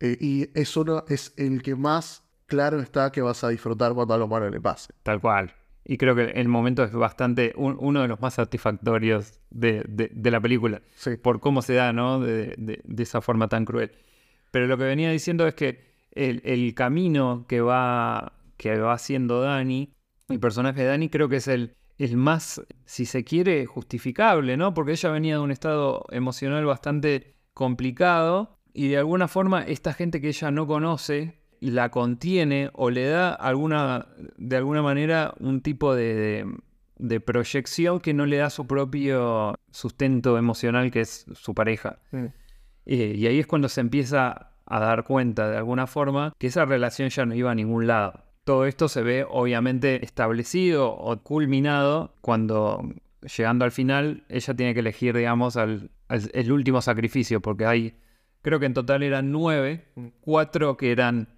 [0.00, 4.14] Eh, y es uno, es el que más claro está que vas a disfrutar cuando
[4.14, 4.94] a lo malo le pase.
[5.02, 5.52] Tal cual.
[5.88, 10.10] Y creo que el momento es bastante, un- uno de los más satisfactorios de, de-
[10.12, 10.82] de la película.
[10.96, 11.16] Sí.
[11.16, 12.18] por cómo se da, ¿no?
[12.20, 13.92] De, de- esa forma tan cruel.
[14.50, 19.40] Pero lo que venía diciendo es que el, el camino que va, que va haciendo
[19.42, 19.92] Dani,
[20.28, 24.74] el personaje de Dani, creo que es el, el más, si se quiere, justificable, ¿no?
[24.74, 30.20] Porque ella venía de un estado emocional bastante complicado y de alguna forma esta gente
[30.20, 31.38] que ella no conoce
[31.70, 36.54] la contiene o le da alguna, de alguna manera un tipo de, de-
[36.98, 41.98] de proyección que no le da su propio sustento emocional que es su pareja.
[42.86, 46.64] Eh, y ahí es cuando se empieza a dar cuenta de alguna forma que esa
[46.64, 48.24] relación ya no iba a ningún lado.
[48.44, 52.82] Todo esto se ve obviamente establecido o culminado cuando
[53.36, 57.94] llegando al final ella tiene que elegir, digamos, al, al- el último sacrificio, porque hay,
[58.42, 59.84] creo que en total eran nueve,
[60.20, 61.28] cuatro que eran,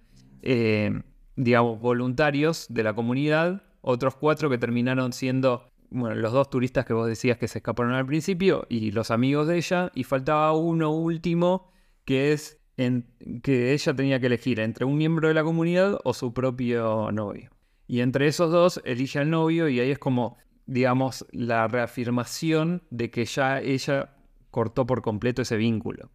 [0.41, 1.01] eh,
[1.35, 6.93] digamos, voluntarios de la comunidad, otros cuatro que terminaron siendo, bueno, los dos turistas que
[6.93, 10.91] vos decías que se escaparon al principio y los amigos de ella, y faltaba uno
[10.91, 11.71] último
[12.05, 13.05] que es en-
[13.43, 17.49] que ella tenía que elegir entre un miembro de la comunidad o su propio novio.
[17.87, 23.09] Y entre esos dos elige al novio y ahí es como, digamos, la reafirmación de
[23.09, 24.15] que ya ella
[24.51, 26.09] cortó por completo ese vínculo.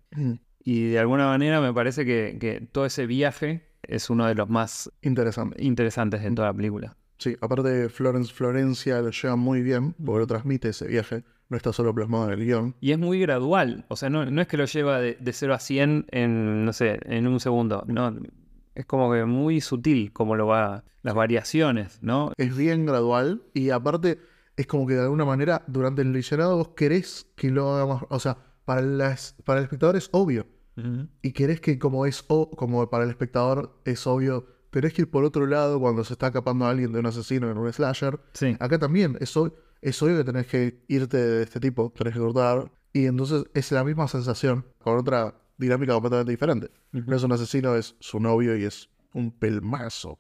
[0.65, 4.49] Y de alguna manera me parece que, que todo ese viaje es uno de los
[4.49, 5.63] más Interesante.
[5.63, 6.97] interesantes de toda la película.
[7.19, 11.25] Sí, aparte Florence Florencia lo lleva muy bien, porque lo transmite ese viaje.
[11.49, 12.75] No está solo plasmado en el guion.
[12.81, 15.55] Y es muy gradual, o sea, no, no es que lo lleva de, de 0
[15.55, 18.17] a 100 en, no sé, en un segundo, no,
[18.75, 22.33] es como que muy sutil como lo va, las variaciones, ¿no?
[22.37, 24.19] Es bien gradual y aparte
[24.57, 28.03] es como que de alguna manera durante el visionado vos querés que lo haga más...
[28.09, 30.47] O sea, para, las, para el espectador es obvio.
[31.23, 35.11] Y querés que como es o, como para el espectador es obvio, tenés que ir
[35.11, 38.19] por otro lado cuando se está escapando a alguien de un asesino en un slasher.
[38.33, 42.15] Sí, Acá también es, ob- es obvio que tenés que irte de este tipo, tenés
[42.15, 42.71] que cortar.
[42.93, 46.71] Y entonces es la misma sensación, con otra dinámica completamente diferente.
[46.93, 50.19] No es un asesino, es su novio y es un pelmazo.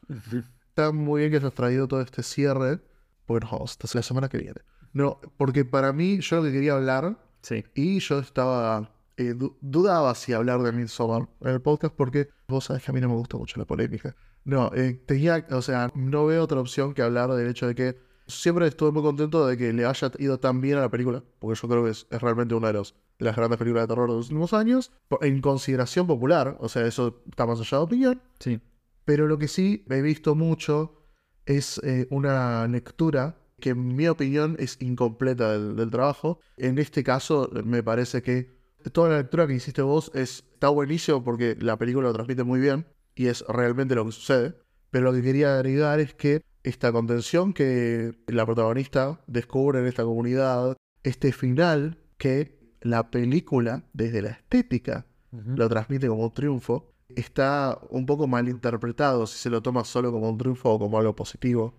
[0.68, 2.80] Está muy bien que hayas traído todo este cierre.
[3.26, 4.60] Bueno, hasta la semana que viene.
[4.92, 8.90] No, porque para mí, yo lo que quería hablar, sí, y yo estaba.
[9.16, 12.94] Eh, du- dudaba si hablar de Midsommar en el podcast, porque vos sabés que a
[12.94, 14.14] mí no me gusta mucho la polémica.
[14.44, 15.46] No, eh, tenía.
[15.50, 17.96] O sea, no veo otra opción que hablar del hecho de que
[18.26, 21.60] siempre estuve muy contento de que le haya ido tan bien a la película, porque
[21.60, 24.08] yo creo que es, es realmente una de, los, de las grandes películas de terror
[24.08, 28.22] de los últimos años, en consideración popular, o sea, eso está más allá de opinión.
[28.38, 28.60] sí,
[29.04, 31.02] Pero lo que sí he visto mucho
[31.46, 36.38] es eh, una lectura que en mi opinión es incompleta del, del trabajo.
[36.56, 38.50] En este caso me parece que
[38.92, 42.60] toda la lectura que hiciste vos es, está buenísimo porque la película lo transmite muy
[42.60, 44.54] bien y es realmente lo que sucede.
[44.90, 50.04] Pero lo que quería agregar es que esta contención que la protagonista descubre en esta
[50.04, 57.78] comunidad, este final que la película, desde la estética, lo transmite como un triunfo, está
[57.90, 61.16] un poco mal interpretado si se lo toma solo como un triunfo o como algo
[61.16, 61.74] positivo.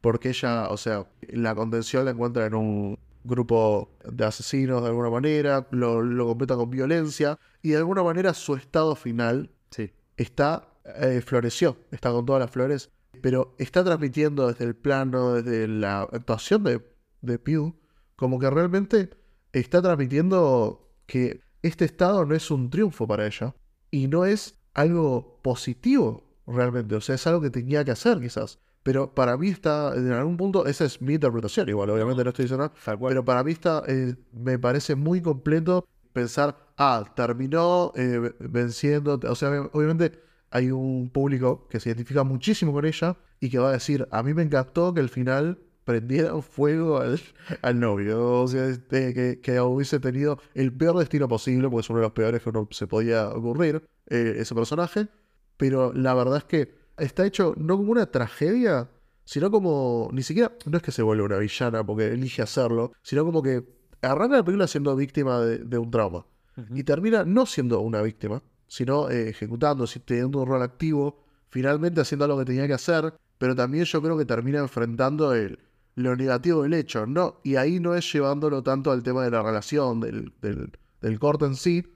[0.00, 5.10] Porque ella, o sea, la contención la encuentra en un grupo de asesinos de alguna
[5.10, 9.90] manera, lo, lo completa con violencia y de alguna manera su estado final Sí.
[10.16, 15.66] está, eh, floreció, está con todas las flores, pero está transmitiendo desde el plano, desde
[15.68, 16.82] la actuación de,
[17.22, 17.74] de Pew,
[18.16, 19.10] como que realmente
[19.52, 23.54] está transmitiendo que este estado no es un triunfo para ella
[23.90, 28.58] y no es algo positivo realmente, o sea, es algo que tenía que hacer quizás.
[28.82, 32.44] Pero para mí está, en algún punto, esa es mi interpretación, igual, obviamente no estoy
[32.44, 38.32] diciendo nada, pero para mí está, eh, me parece muy completo pensar, ah, terminó eh,
[38.40, 43.58] venciendo, o sea, obviamente hay un público que se identifica muchísimo con ella y que
[43.58, 47.20] va a decir, a mí me encantó que al final prendiera fuego al,
[47.62, 51.90] al novio, o sea, este, que, que hubiese tenido el peor destino posible, porque es
[51.90, 55.08] uno de los peores que uno se podía ocurrir, eh, ese personaje,
[55.56, 58.88] pero la verdad es que está hecho no como una tragedia,
[59.24, 63.24] sino como, ni siquiera, no es que se vuelve una villana porque elige hacerlo, sino
[63.24, 63.64] como que
[64.02, 66.26] arranca la película siendo víctima de, de un trauma
[66.74, 72.26] y termina no siendo una víctima, sino eh, ejecutando, teniendo un rol activo, finalmente haciendo
[72.26, 75.58] lo que tenía que hacer, pero también yo creo que termina enfrentando el,
[75.94, 77.40] lo negativo del hecho, ¿no?
[77.42, 81.46] Y ahí no es llevándolo tanto al tema de la relación, del, del, del corte
[81.46, 81.86] en sí,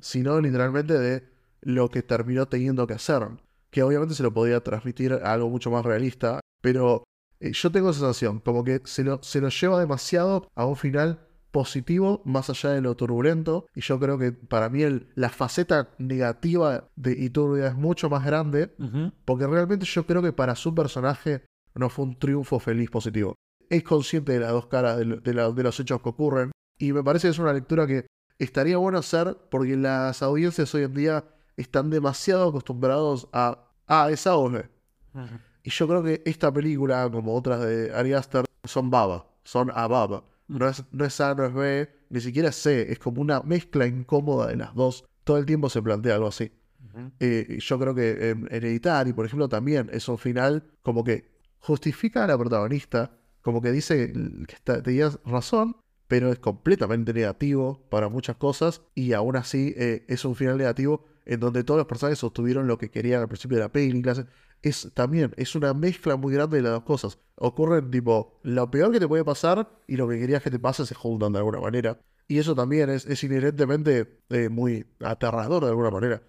[0.00, 1.24] sino literalmente de
[1.62, 3.28] lo que terminó teniendo que hacer.
[3.76, 7.04] Que obviamente se lo podía transmitir a algo mucho más realista, pero
[7.40, 10.76] eh, yo tengo esa sensación, como que se lo, se lo lleva demasiado a un
[10.76, 15.28] final positivo, más allá de lo turbulento, y yo creo que para mí el- la
[15.28, 18.74] faceta negativa de Iturbia es mucho más grande,
[19.26, 23.34] porque realmente yo creo que para su personaje no fue un triunfo feliz positivo.
[23.68, 26.50] Es consciente de las dos caras de, lo- de la- de los hechos que ocurren.
[26.78, 28.06] Y me parece que es una lectura que
[28.38, 31.24] estaría bueno hacer porque las audiencias hoy en día
[31.58, 33.62] están demasiado acostumbrados a...
[33.86, 34.64] Ah, o B".
[35.62, 39.26] Y yo creo que esta película, como otras de Ari Aster, son baba.
[39.44, 40.24] Son a baba.
[40.48, 42.92] No es, no es A, no es B, ni siquiera es C.
[42.92, 45.04] Es como una mezcla incómoda de las dos.
[45.24, 46.52] Todo el tiempo se plantea algo así.
[47.20, 52.24] Eh, yo creo que en Hereditary, por ejemplo, también es un final como que justifica
[52.24, 53.10] a la protagonista,
[53.42, 54.12] como que dice
[54.46, 55.76] que está- tenías razón,
[56.08, 61.04] pero es completamente negativo para muchas cosas y aún así eh, es un final negativo
[61.26, 64.26] en donde todos los personajes obtuvieron lo que querían al principio de la película.
[64.62, 67.18] Es también, es una mezcla muy grande de las dos cosas.
[67.34, 70.86] Ocurren tipo, lo peor que te puede pasar y lo que querías que te pase
[70.86, 72.00] se juntan de alguna manera.
[72.26, 76.22] Y eso también es, es inherentemente eh, muy aterrador de alguna manera.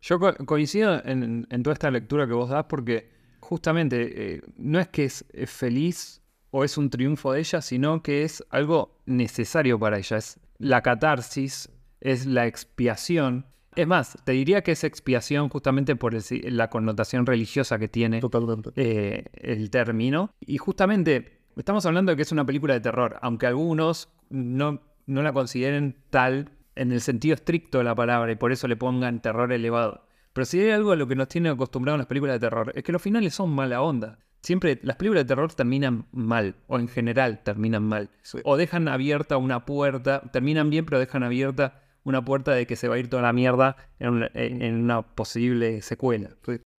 [0.00, 4.78] Yo co- coincido en, en toda esta lectura que vos das porque justamente eh, no
[4.78, 9.78] es que es feliz o es un triunfo de ella, sino que es algo necesario
[9.78, 10.16] para ella.
[10.16, 11.68] Es la catarsis,
[12.00, 13.46] es la expiación.
[13.76, 16.22] Es más, te diría que es expiación justamente por el
[16.56, 18.70] la connotación religiosa que tiene Totalmente.
[18.76, 20.34] eh, el término.
[20.40, 25.22] Y justamente estamos hablando de que es una película de terror, aunque algunos no, no
[25.22, 29.20] la consideren tal en el sentido estricto de la palabra y por eso le pongan
[29.20, 30.04] terror elevado.
[30.32, 32.82] Pero si hay algo a lo que nos tienen acostumbrados las películas de terror, es
[32.84, 34.18] que los finales son mala onda.
[34.42, 38.10] Siempre las películas de terror terminan mal, o en general terminan mal.
[38.22, 38.38] Sí.
[38.44, 42.88] O dejan abierta una puerta, terminan bien, pero dejan abierta una puerta de que se
[42.88, 46.30] va a ir toda la mierda en una, posible secuela.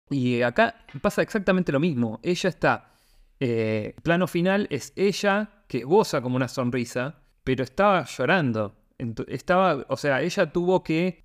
[0.10, 2.20] Y acá pasa exactamente lo mismo.
[2.24, 2.94] Ella está.
[3.40, 8.76] eh, plano final es ella que goza como una sonrisa, pero estaba llorando.
[9.28, 11.24] Estaba, o sea, ella tuvo que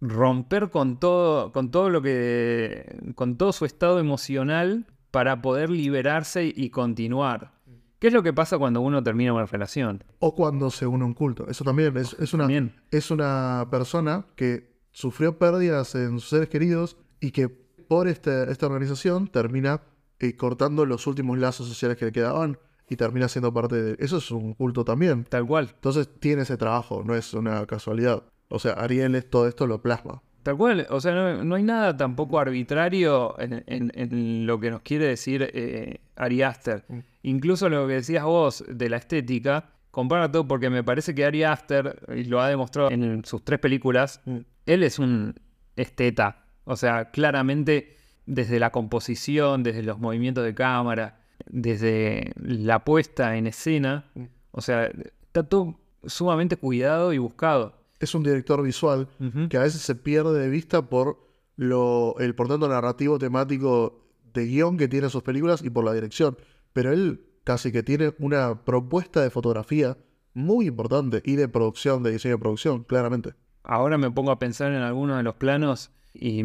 [0.00, 3.12] romper con todo, con todo lo que.
[3.14, 7.57] con todo su estado emocional para poder liberarse y continuar.
[7.98, 10.04] ¿Qué es lo que pasa cuando uno termina una relación?
[10.20, 11.48] O cuando se une a un culto.
[11.48, 12.74] Eso también es, es una, También.
[12.90, 18.66] es una persona que sufrió pérdidas en sus seres queridos y que por este- esta
[18.66, 19.82] organización termina
[20.20, 22.58] eh, cortando los últimos lazos sociales que le quedaban
[22.88, 23.96] y termina siendo parte de...
[23.98, 25.24] Eso es un culto también.
[25.24, 25.70] Tal cual.
[25.74, 28.22] Entonces tiene ese trabajo, no es una casualidad.
[28.48, 30.22] O sea, Ariel es- todo esto lo plasma.
[30.42, 34.70] Tal cual, o sea, no, no hay nada tampoco arbitrario en, en- en lo que
[34.70, 36.84] nos quiere decir eh, Ari Aster.
[36.88, 36.98] Mm.
[37.24, 41.42] Incluso lo que decías vos de la estética, compara todo porque me parece que Ari
[41.42, 44.38] Aster, y lo ha demostrado en sus tres películas, Mm.
[44.66, 45.34] él es un
[45.76, 46.44] esteta.
[46.64, 47.96] O sea, claramente
[48.26, 54.24] desde la composición, desde los movimientos de cámara, desde la puesta en escena, Mm.
[54.52, 54.84] o sea,
[55.22, 57.77] está todo sumamente cuidado y buscado.
[58.00, 59.08] Es un director visual
[59.48, 61.18] que a veces se pierde de vista por
[61.56, 65.92] lo, el por tanto narrativo temático de guion que tiene sus películas y por la
[65.92, 66.36] dirección.
[66.72, 69.96] Pero él casi que tiene una propuesta de fotografía
[70.34, 73.34] muy importante y de producción, de diseño de producción, claramente.
[73.64, 76.44] Ahora me pongo a pensar en algunos de los planos y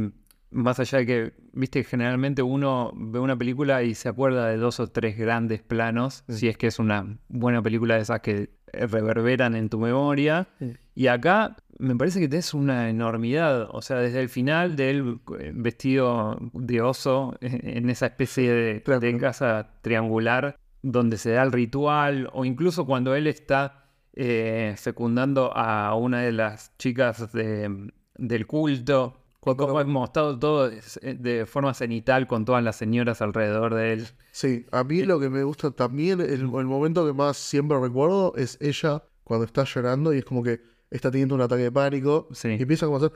[0.54, 4.80] más allá de que, viste, generalmente uno ve una película y se acuerda de dos
[4.80, 9.56] o tres grandes planos, si es que es una buena película de esas que reverberan
[9.56, 10.48] en tu memoria.
[10.60, 10.74] Sí.
[10.96, 15.20] Y acá me parece que tenés una enormidad, o sea, desde el final de él
[15.39, 19.00] eh, vestido de oso en esa especie de, Claro.
[19.00, 23.86] de casa triangular donde se da el ritual, o incluso cuando él está
[24.16, 30.39] eh, fecundando a una de las chicas de- del culto, y Cuando- cómo es mostrado
[30.39, 30.82] todo de,
[31.15, 34.08] de forma cenital con todas las señoras alrededor de él.
[34.32, 38.34] Sí, a mí lo que me gusta también, el, el momento que más siempre recuerdo
[38.36, 42.27] es ella cuando está llorando y es como que está teniendo un ataque de pánico
[42.32, 42.49] Sí.
[42.49, 43.12] y empieza como a hacer...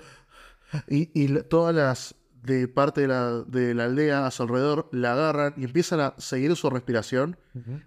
[0.89, 5.13] Y, y todas las de parte de la, de la aldea a su alrededor la
[5.13, 7.37] agarran y empiezan a seguir su respiración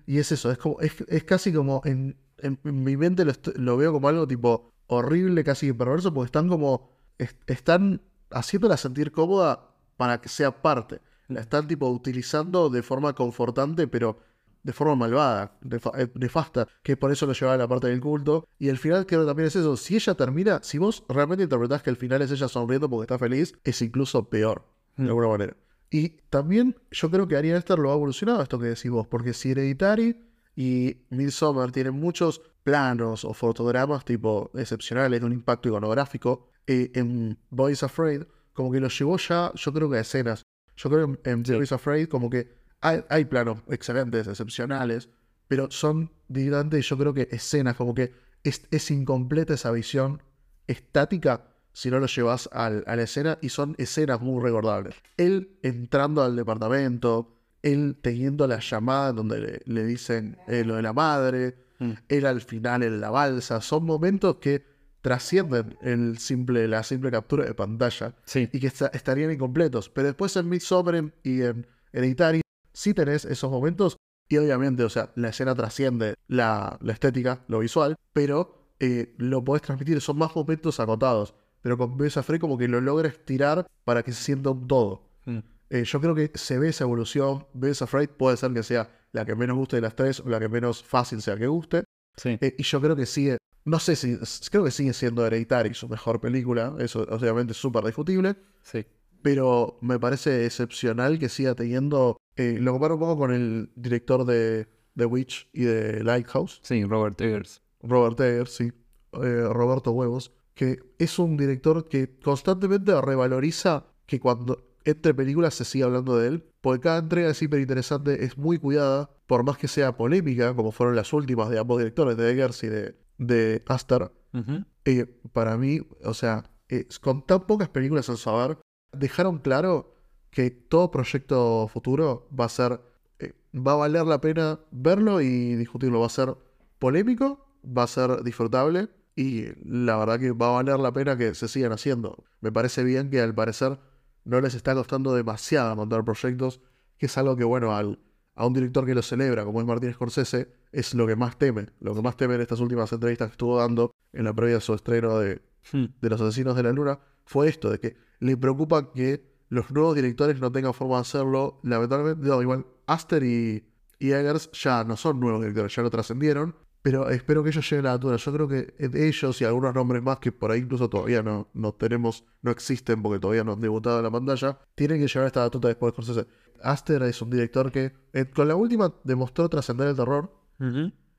[0.06, 3.32] y es eso, es como es, es casi como en, en- en mi mente lo,
[3.56, 9.12] lo veo como algo tipo horrible, casi perverso, porque están como es- están haciéndola sentir
[9.12, 11.00] cómoda para que sea parte.
[11.28, 14.18] La están tipo utilizando de forma confortante, pero
[14.62, 15.58] de forma malvada,
[15.96, 18.46] eh, nefasta, que por eso lo lleva a la parte del culto.
[18.58, 19.76] Y el final creo que también es eso.
[19.76, 23.18] Si ella termina, si vos realmente interpretás que el final es ella sonriendo porque está
[23.18, 24.66] feliz, es incluso peor,
[24.96, 25.56] de alguna manera.
[25.90, 29.32] Y también yo creo que Ari Aster lo ha evolucionado esto que decís vos, porque
[29.32, 36.49] si Hereditary y Midsommar tienen muchos planos o fotogramas tipo excepcionales de un impacto iconográfico,
[36.66, 40.42] eh, en Boys Afraid como que lo llevó ya, yo creo que a escenas.
[40.76, 41.54] Yo creo que en Sí.
[41.54, 45.08] Boys Afraid como que hay, hay planos excelentes, excepcionales,
[45.48, 48.12] pero son directamente yo creo que escenas, como que
[48.44, 50.22] es, es incompleta esa visión
[50.66, 54.94] estática si no lo llevas al- a la escena y son escenas muy recordables.
[55.16, 60.82] Él entrando al departamento, él teniendo la llamada donde le, le dicen eh, lo de
[60.82, 61.92] la madre, Mm.
[62.10, 64.62] él al final en la balsa, son momentos que
[65.02, 68.48] trascienden el simple, la simple captura de pantalla Sí.
[68.52, 69.88] y que esta- estarían incompletos.
[69.88, 72.40] Pero después en Midsommar y en Hereditary
[72.72, 73.96] sí tenés esos momentos
[74.28, 79.42] y obviamente, o sea, la escena trasciende la, la estética, lo visual, pero eh, lo
[79.44, 81.34] podés transmitir, son más momentos acotados.
[81.62, 85.10] Pero con Besa Frey como que lo logra estirar para que se sienta un todo.
[85.26, 85.38] Mm.
[85.68, 87.46] Eh, yo creo que se ve esa evolución.
[87.52, 90.38] Besa Afraid puede ser que sea la que menos guste de las tres o la
[90.40, 91.84] que menos fácil sea que guste.
[92.16, 92.38] Sí.
[92.40, 94.16] Eh, y yo creo que sigue, no sé si,
[94.50, 96.74] creo que sigue siendo Hereditary su mejor película.
[96.78, 98.36] Eso obviamente es súper discutible.
[98.62, 98.86] Sí.
[99.22, 102.16] Pero me parece excepcional que siga teniendo.
[102.36, 106.84] eh, lo comparo un poco con el director de The Witch y de Lighthouse, Sí,
[106.84, 107.62] Robert Eggers.
[107.82, 108.72] Robert Eggers, sí,
[109.12, 115.64] eh, Roberto Huevos, que es un director que constantemente revaloriza que cuando entre películas se
[115.64, 119.58] sigue hablando de él, porque cada entrega es hiper interesante, es muy cuidada, por más
[119.58, 123.62] que sea polémica, como fueron las últimas de ambos directores, de Eggers y de, de
[123.66, 124.64] Aster, Ujú.
[124.86, 128.58] eh, para mí, o sea, eh, con tan pocas películas en saber,
[128.92, 129.94] dejaron claro
[130.30, 132.80] que todo proyecto futuro va a ser,
[133.18, 136.00] eh, va a valer la pena verlo y discutirlo.
[136.00, 136.34] Va a ser
[136.78, 141.34] polémico, va a ser disfrutable y la verdad que va a valer la pena que
[141.34, 142.24] se sigan haciendo.
[142.40, 143.78] Me parece bien que al parecer
[144.24, 146.60] no les está costando demasiado montar proyectos,
[146.96, 147.98] que es algo que, bueno, al,
[148.34, 151.66] a un director que lo celebra, como es Martín Scorsese, es lo que más teme.
[151.80, 154.60] Lo que más teme en estas últimas entrevistas que estuvo dando en la previa de
[154.60, 155.84] su estreno de, Mm.
[156.00, 159.94] de Los Asesinos de la Luna fue esto, de que le preocupa que los nuevos
[159.94, 161.60] directores no tengan forma de hacerlo.
[161.62, 163.64] Lamentablemente, no, igual Aster y,
[163.98, 166.56] y Eggers ya no son nuevos directores, ya lo trascendieron.
[166.82, 168.16] Pero espero que ellos lleguen a la altura.
[168.16, 171.72] Yo creo que ellos y algunos nombres más que por ahí incluso todavía no, no
[171.72, 175.40] tenemos, no existen porque todavía no han debutado en la pantalla, tienen que llevar esta
[175.40, 176.28] batuta después de Scorsese.
[176.62, 180.34] Aster es un director que eh, con la última demostró trascender el terror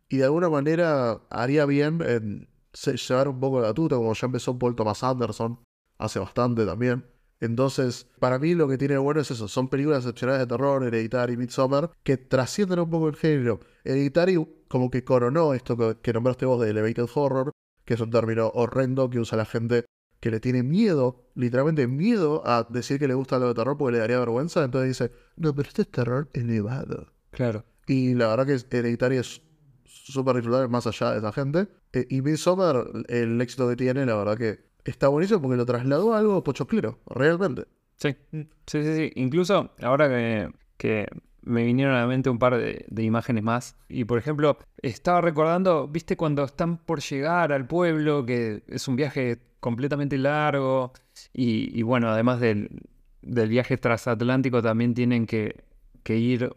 [0.08, 2.48] y de alguna manera haría bien en
[3.08, 5.60] llevar un poco la batuta, como ya empezó Paul Thomas Anderson
[5.98, 7.06] hace bastante también.
[7.42, 10.84] Entonces, para mí lo que tiene de bueno es eso, son películas excepcionales de terror,
[10.84, 13.60] Hereditary y Midsommar, que trascienden un poco el género.
[13.84, 17.52] Hereditary como que coronó esto que, que nombraste vos de Elevated Horror,
[17.84, 19.86] que es un término horrendo que usa la gente
[20.20, 23.94] que le tiene miedo, literalmente miedo a decir que le gusta lo de terror porque
[23.94, 27.12] le daría vergüenza, entonces dice, no, pero este es terror elevado.
[27.32, 27.66] Claro.
[27.88, 29.42] Y la verdad que Hereditary es
[29.84, 31.68] súper disfrutable más allá de esa gente.
[31.92, 36.14] Eh, y Midsommar, el éxito que tiene, la verdad que está buenísimo porque lo trasladó
[36.14, 37.66] a algo pochoclero, realmente.
[37.98, 38.16] Sí.
[38.32, 39.12] Sí, sí, sí.
[39.16, 41.08] Incluso ahora que, que
[41.44, 43.76] me vinieron a la mente un par de, de imágenes más.
[43.90, 48.96] Y por ejemplo, estaba recordando, viste, cuando están por llegar al pueblo, que es un
[48.96, 50.94] viaje completamente largo,
[51.34, 52.70] y, y bueno, además del,
[53.22, 55.64] del viaje transatlántico también tienen que,
[56.04, 56.52] que ir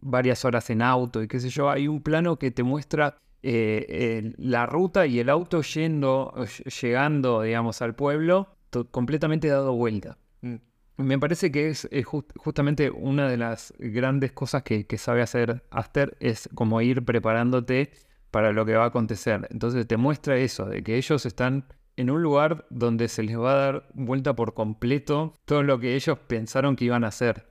[0.00, 4.32] varias horas en auto y qué sé yo, hay un plano que te muestra eh,
[4.38, 8.48] la ruta y el auto yendo, ll- llegando, digamos, al pueblo,
[8.90, 10.18] completamente dado vuelta.
[10.42, 10.56] Mm.
[10.98, 15.64] Me parece que es, jus- justamente una de las grandes cosas que, que sabe hacer
[15.70, 17.90] Aster es como ir preparándote
[18.30, 19.48] para lo que va a acontecer.
[19.50, 21.64] Entonces te muestra eso, de que ellos están
[21.96, 25.96] en un lugar donde se les va a dar vuelta por completo todo lo que
[25.96, 27.49] ellos pensaron que iban a hacer.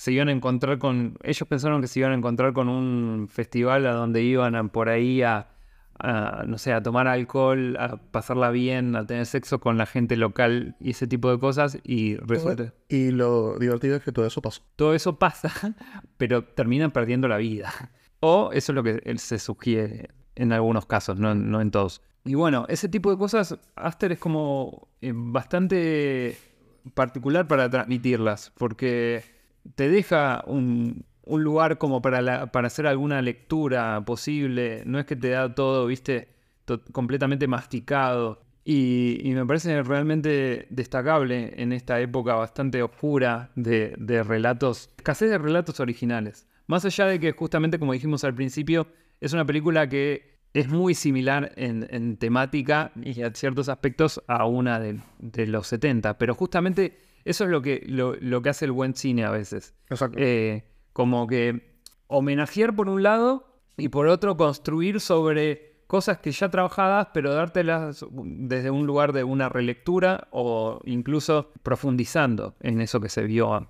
[0.00, 1.18] Se iban a encontrar con.
[1.22, 4.88] Ellos pensaron que se iban a encontrar con un festival a donde iban a- por
[4.88, 5.48] ahí a,
[5.98, 10.16] a, no sé, a tomar alcohol, a pasarla bien, a tener sexo con la gente
[10.16, 11.76] local y ese tipo de cosas.
[11.84, 12.72] Y resulta.
[12.88, 14.62] Y lo divertido es que todo eso pasó.
[14.74, 15.52] Todo eso pasa,
[16.16, 17.70] pero terminan perdiendo la vida.
[18.20, 22.00] O eso es lo que él se sugiere en algunos casos, no, no en todos.
[22.24, 26.38] Y bueno, ese tipo de cosas, Aster es como eh, bastante
[26.94, 29.38] particular para transmitirlas, porque
[29.74, 35.16] te deja un, un lugar como para, para hacer alguna lectura posible, no es que
[35.16, 36.28] te da todo, viste,
[36.92, 38.42] completamente masticado.
[38.64, 45.30] Y, y me parece realmente destacable en esta época bastante oscura de, de relatos, escasez
[45.30, 46.46] de relatos originales.
[46.66, 48.86] Más allá de que justamente, como dijimos al principio,
[49.20, 54.44] es una película que es muy similar en, en temática y a ciertos aspectos a
[54.46, 58.64] una de, de los 70, pero justamente eso es lo que, lo, lo que hace
[58.64, 59.74] el buen cine a veces.
[59.88, 60.18] Exacto.
[60.20, 63.46] Eh, como que homenajear por un lado
[63.76, 69.24] y por otro construir sobre cosas que ya trabajadas, pero dártelas desde un lugar de
[69.24, 73.68] una relectura o incluso profundizando en eso que se vio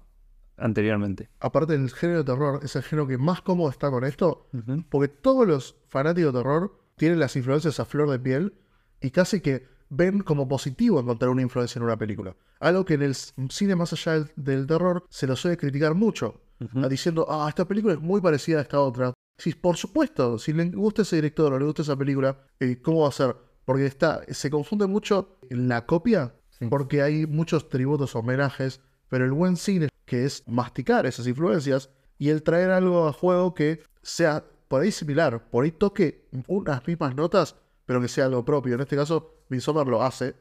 [0.59, 1.31] anteriormente.
[1.41, 4.49] Aparte del género de terror, es el género que más cómodo está con esto,
[4.91, 8.55] porque todos los fanáticos de terror tienen las influencias a flor de piel
[9.01, 12.35] y casi que ven como positivo encontrar una influencia en una película.
[12.61, 16.41] Algo que en el cine más allá del, del terror se lo suele criticar mucho,
[16.89, 19.13] diciendo, ah, esta película es muy parecida a esta otra.
[19.39, 23.03] Sí, por supuesto, si le gusta ese director o le gusta esa película, eh, ¿cómo
[23.03, 23.35] va a ser?
[23.65, 26.67] Porque está, se confunde mucho la copia, Sí.
[26.69, 31.89] porque hay muchos tributos, homenajes, pero el buen cine, que es masticar esas influencias
[32.19, 36.87] y el traer algo a juego que sea por ahí similar, por ahí toque unas
[36.87, 38.75] mismas notas, pero que sea algo propio.
[38.75, 40.37] En este caso, Midsommar lo hace,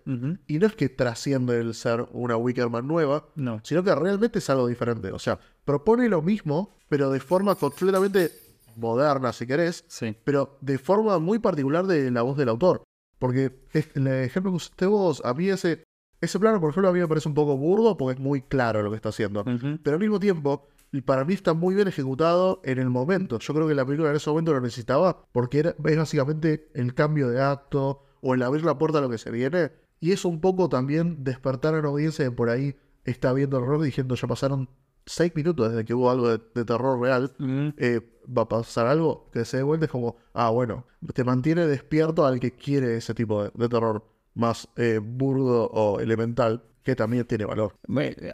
[0.47, 3.59] y no es que trasciende el ser una Wickerman nueva, No.
[3.63, 5.11] sino que realmente es algo diferente.
[5.11, 8.31] O sea, propone lo mismo, pero de forma completamente
[8.75, 10.15] moderna, si querés, Sí.
[10.23, 12.83] pero de forma muy particular de la voz del autor.
[13.17, 13.51] Porque
[13.95, 15.83] el ejemplo que usted vos, a mí ese,
[16.21, 18.81] ese plano, por ejemplo, a mí me parece un poco burdo porque es muy claro
[18.81, 19.43] lo que está haciendo.
[19.83, 23.37] Pero al mismo tiempo, y para mí está muy bien ejecutado en el momento.
[23.39, 26.93] Yo creo que la película en ese momento lo necesitaba porque era, es básicamente el
[26.93, 29.71] cambio de acto o el abrir la puerta a lo que se viene.
[29.99, 33.63] Y es un poco también despertar a una audiencia que por ahí está viendo el
[33.63, 34.69] horror diciendo ya pasaron
[35.05, 37.33] seis minutos desde que hubo algo de, de terror real.
[37.77, 41.65] Eh, va a pasar algo que se dé vuelta es como, ah, bueno, te mantiene
[41.65, 44.05] despierto al que quiere ese tipo de, de terror
[44.35, 47.73] más eh, burdo o elemental, que también tiene valor.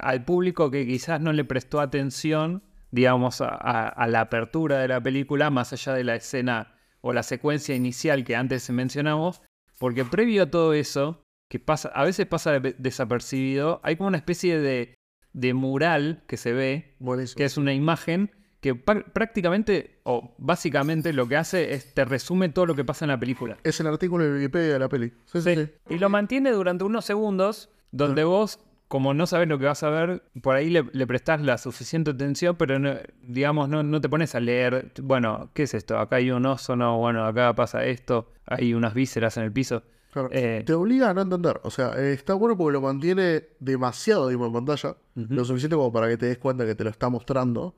[0.01, 2.61] Al público que quizás no le prestó atención,
[2.91, 7.13] digamos, a, a- a la apertura de la película, más allá de la escena o
[7.13, 9.41] la secuencia inicial que antes mencionamos,
[9.85, 14.17] porque previo a todo eso, que pasa, a veces pasa de- desapercibido, hay como una
[14.17, 14.95] especie de,
[15.31, 17.37] de mural que se ve, Buenísimo.
[17.37, 18.31] que es una imagen
[18.61, 23.05] que pr- prácticamente o básicamente lo que hace es te resume todo lo que pasa
[23.05, 23.57] en la película.
[23.63, 25.09] Es el artículo de Wikipedia de la peli.
[25.25, 25.65] Sí, sí, Sí.
[25.65, 25.71] sí.
[25.93, 29.89] Y lo mantiene durante unos segundos, donde vos, como no sabes lo que vas a
[29.89, 34.09] ver, por ahí le, le prestás la suficiente atención, pero no- digamos, no, no te
[34.09, 35.97] pones a leer, bueno, ¿qué es esto?
[35.97, 39.83] Acá hay un oso, no, bueno, acá pasa esto, hay unas vísceras en el piso.
[40.11, 40.29] Claro.
[40.31, 41.59] Eh, Te obliga a no entender.
[41.63, 44.95] O sea, eh, está bueno porque lo mantiene demasiado tiempo en pantalla.
[45.15, 47.75] Lo suficiente como para que te des cuenta que te lo está mostrando.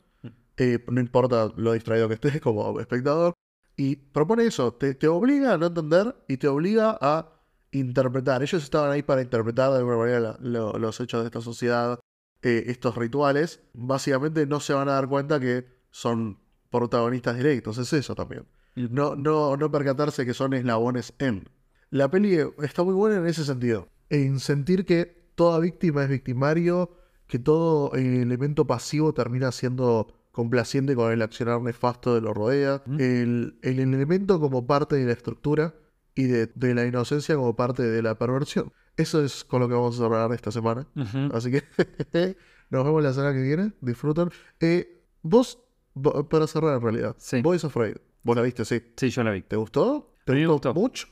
[0.58, 3.34] Eh, no importa lo distraído que estés como espectador.
[3.76, 4.72] Y propone eso.
[4.74, 7.28] Te, te obliga a no entender y te obliga a
[7.80, 8.42] interpretar.
[8.44, 12.00] Ellos estaban ahí para interpretar de alguna manera la- lo- los hechos de esta sociedad.
[12.44, 13.62] eh, estos rituales.
[13.74, 16.38] Básicamente no se van a dar cuenta que son
[16.70, 17.80] protagonistas directos.
[17.80, 18.46] Es eso también
[18.78, 21.50] no, no, no percatarse que son eslabones en.
[21.90, 23.88] La peli está muy buena en ese sentido.
[24.10, 26.92] En sentir que toda víctima es victimario,
[27.26, 32.84] que todo elemento pasivo termina siendo complaciente con el accionar nefasto de lo rodea.
[33.00, 35.74] El, el elemento como parte de la estructura
[36.18, 38.74] y de, de la inocencia como parte de la perversión.
[38.98, 40.88] Eso es con lo que vamos a hablar esta semana.
[41.34, 41.64] Así que
[42.70, 43.72] nos vemos la semana que viene.
[43.82, 44.32] Disfrutan.
[44.60, 45.60] Eh, vos
[46.30, 47.16] para cerrar en realidad.
[47.20, 47.42] Sí.
[47.42, 47.96] Boys Afraid.
[48.24, 48.82] Vos la viste, sí.
[48.98, 49.42] Sí, yo la vi.
[49.44, 50.14] ¿Te gustó?
[50.26, 50.82] ¿Te me gustó, gustó.
[50.82, 51.08] mucho?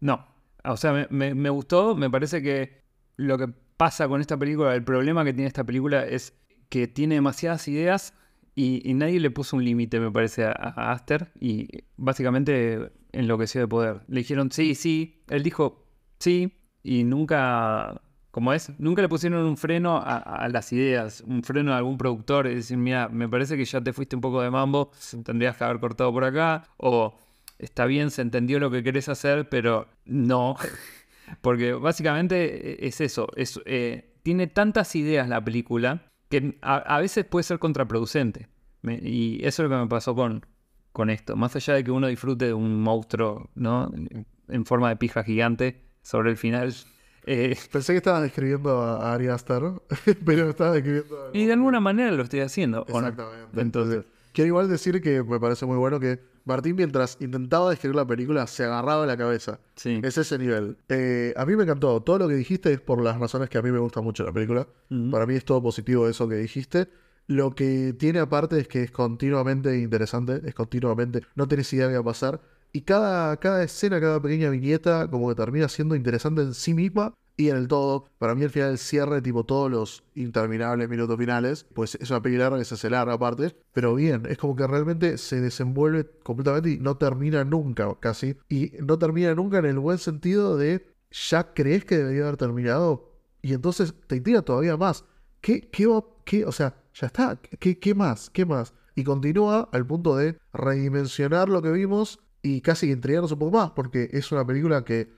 [0.00, 0.26] No.
[0.64, 1.94] O sea, me, me- me gustó.
[1.94, 2.82] Me parece que
[3.16, 6.34] lo que pasa con esta película, el problema que tiene esta película es
[6.68, 8.14] que tiene demasiadas ideas
[8.54, 11.32] y, y nadie le puso un límite, me parece, a, Aster.
[11.40, 14.00] Y básicamente enloqueció de poder.
[14.08, 15.22] Le dijeron sí, sí.
[15.28, 15.86] Él dijo
[16.18, 16.52] sí
[16.82, 18.00] y nunca.
[18.30, 18.72] ¿Cómo es?
[18.80, 22.76] Nunca le pusieron un freno a, las ideas, un freno a algún productor y decir,
[22.76, 24.90] mira, me parece que ya te fuiste un poco de mambo,
[25.24, 27.16] tendrías que haber cortado por acá, o
[27.60, 30.56] está bien, se entendió lo que querés hacer, pero no.
[31.42, 36.02] Porque básicamente eh, es eso, es, eh, tiene tantas ideas la película
[36.40, 38.48] que a, a veces puede ser contraproducente.
[38.82, 40.44] Me- y eso es lo que me pasó con,
[40.92, 41.36] con esto.
[41.36, 43.90] Más allá de que uno disfrute de un monstruo, ¿no?
[43.94, 46.74] En- En forma de pija gigante sobre el final.
[47.26, 49.62] eh, Pensé que estabas describiendo a a Ari Aster,
[50.26, 51.30] pero estabas describiendo...
[51.32, 52.82] y de alguna manera lo estoy haciendo.
[52.82, 53.08] ¿o no?
[53.08, 53.60] Exactamente.
[53.60, 58.06] Entonces, Quiero igual decir que me parece muy bueno que Martín, mientras intentaba describir la
[58.06, 59.60] película, se agarraba la cabeza.
[59.76, 60.00] sí.
[60.02, 60.76] Es ese nivel.
[60.88, 62.02] Eh, a mí me encantó.
[62.02, 64.32] Todo lo que dijiste es por las razones que a mí me gusta mucho la
[64.32, 64.66] película.
[65.10, 66.88] Para mí es todo positivo eso que dijiste.
[67.26, 71.92] Lo que tiene aparte es que es continuamente interesante, es continuamente, no tenés idea de
[71.92, 72.40] qué va a pasar.
[72.72, 77.14] Y cada, cada escena, cada pequeña viñeta, como que termina siendo interesante en sí misma
[77.36, 78.06] y en el todo.
[78.18, 82.22] Para mí el final del cierre, tipo todos los interminables minutos finales, pues es una
[82.22, 86.06] película larga que se hace larga aparte, pero bien, es como que realmente se desenvuelve
[86.22, 88.36] completamente y no termina nunca casi.
[88.48, 93.12] Y no termina nunca en el buen sentido de ya crees que debería haber terminado
[93.42, 95.04] y entonces te intriga todavía más.
[95.40, 95.86] ¿Qué, qué,
[96.24, 97.36] qué- o sea, ya está.
[97.58, 98.30] ¿Qué, ¿Qué más?
[98.30, 98.72] ¿Qué más?
[98.94, 103.70] Y continúa al punto de redimensionar lo que vimos y casi intrigarnos un poco más,
[103.70, 105.08] porque es una película que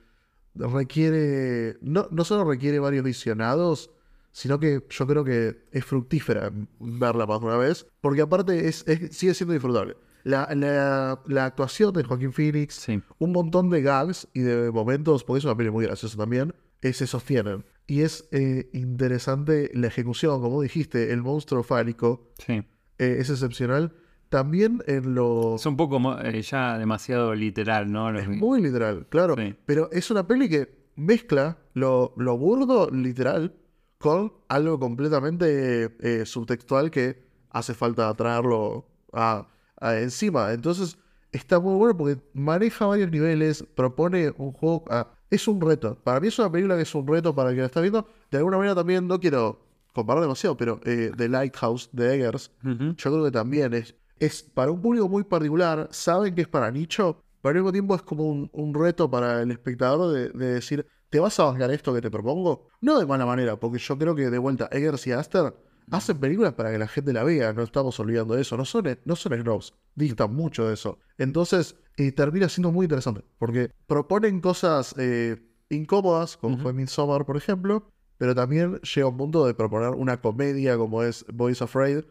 [0.59, 3.91] requiere, no, no solo requiere varios visionados,
[4.31, 8.83] sino que yo creo que es fructífera verla más de una vez, porque aparte es,
[8.87, 9.95] es- sigue siendo disfrutable.
[10.23, 13.01] La, la- la actuación de Joaquín Phoenix, Sí.
[13.19, 16.93] un montón de gags y de momentos, porque es una peli muy graciosa también, eh,
[16.93, 17.65] se sostienen.
[17.87, 22.53] Y es eh, interesante la ejecución, como dijiste, el monstruo fálico Sí.
[22.99, 23.93] eh, es excepcional.
[24.29, 25.55] También en lo...
[25.55, 28.09] Es un poco eh, ya demasiado literal, ¿no?
[28.17, 29.35] Es muy literal, claro.
[29.37, 29.55] Sí.
[29.65, 33.55] Pero es una peli que mezcla lo, lo burdo, literal,
[33.97, 39.47] con algo completamente eh, subtextual que hace falta traerlo a,
[39.79, 40.51] a encima.
[40.51, 40.97] Entonces,
[41.31, 44.83] está muy bueno porque maneja varios niveles, propone un juego.
[44.89, 45.95] ah, es un reto.
[46.03, 48.07] Para mí es una película que es un reto para el que la está viendo.
[48.31, 49.59] De alguna manera también no quiero
[49.93, 54.71] comparar demasiado, pero eh, The Lighthouse de Eggers yo creo que también es, es para
[54.71, 58.25] un público muy particular, saben que es para nicho, pero al mismo tiempo es como
[58.27, 62.01] un, un reto para el espectador de, de decir, ¿te vas a bancar esto que
[62.01, 62.67] te propongo?
[62.81, 65.53] No de mala manera, porque yo creo que de vuelta Eggers y Aster
[65.91, 68.99] hacen películas para que la gente la vea, no estamos olvidando de eso, no son,
[69.05, 70.99] no son snobs, dictan mucho de eso.
[71.17, 75.37] Entonces, eh, termina siendo muy interesante, porque proponen cosas eh,
[75.69, 76.63] incómodas, como Ujú.
[76.63, 81.25] fue Midsommar, por ejemplo, pero también llega un punto de proponer una comedia como es
[81.31, 82.03] Boys Afraid,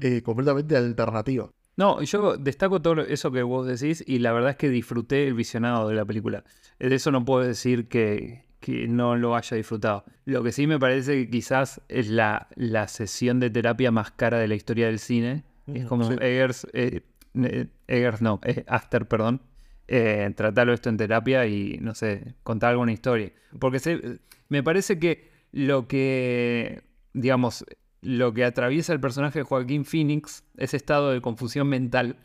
[0.00, 1.50] eh, completamente alternativa.
[1.76, 5.34] No, yo destaco todo eso que vos decís y la verdad es que disfruté el
[5.34, 6.44] visionado de la película.
[6.78, 10.04] Eh, De eso no puedo decir que, que no lo haya disfrutado.
[10.24, 14.38] Lo que sí me parece que quizás es la, la sesión de terapia más cara
[14.38, 15.42] de la historia del cine.
[15.66, 16.16] Es como sí.
[16.20, 17.00] Eggers, eh,
[17.34, 19.40] eh, Eggers no, eh, Aster, perdón.
[19.88, 23.32] Eh, tratarlo esto en terapia y, no sé, contar alguna historia.
[23.58, 27.64] Porque se- me parece que lo que, digamos,
[28.04, 32.16] lo que atraviesa el personaje de Joaquín Phoenix, ese estado de confusión mental,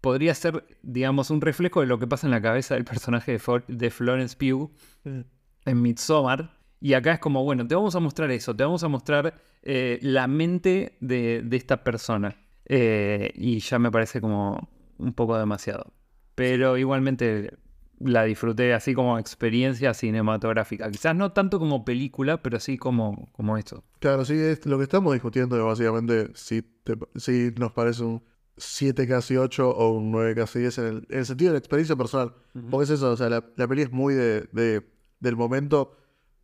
[0.00, 3.38] podría ser, digamos, un reflejo de lo que pasa en la cabeza del personaje de,
[3.38, 4.70] For- de Florence Pugh
[5.04, 6.56] en Midsommar.
[6.80, 9.98] Y acá es como, bueno, te vamos a mostrar eso, te vamos a mostrar eh,
[10.02, 12.36] la mente de, de esta persona.
[12.66, 14.68] Eh, y ya me parece como
[14.98, 15.92] un poco demasiado.
[16.34, 17.54] Pero igualmente
[17.98, 20.90] la disfruté así como experiencia cinematográfica.
[20.90, 23.84] Quizás no tanto como película, pero sí como, como esto.
[24.06, 28.22] Claro, sí, es, lo que estamos discutiendo es básicamente si, te- si nos parece un
[28.56, 31.58] 7 casi 8 o un 9 casi 10 en el, en el sentido de la
[31.58, 32.34] experiencia personal.
[32.70, 34.88] Porque es eso, o sea, la, la peli es muy de, de-
[35.18, 35.96] del momento.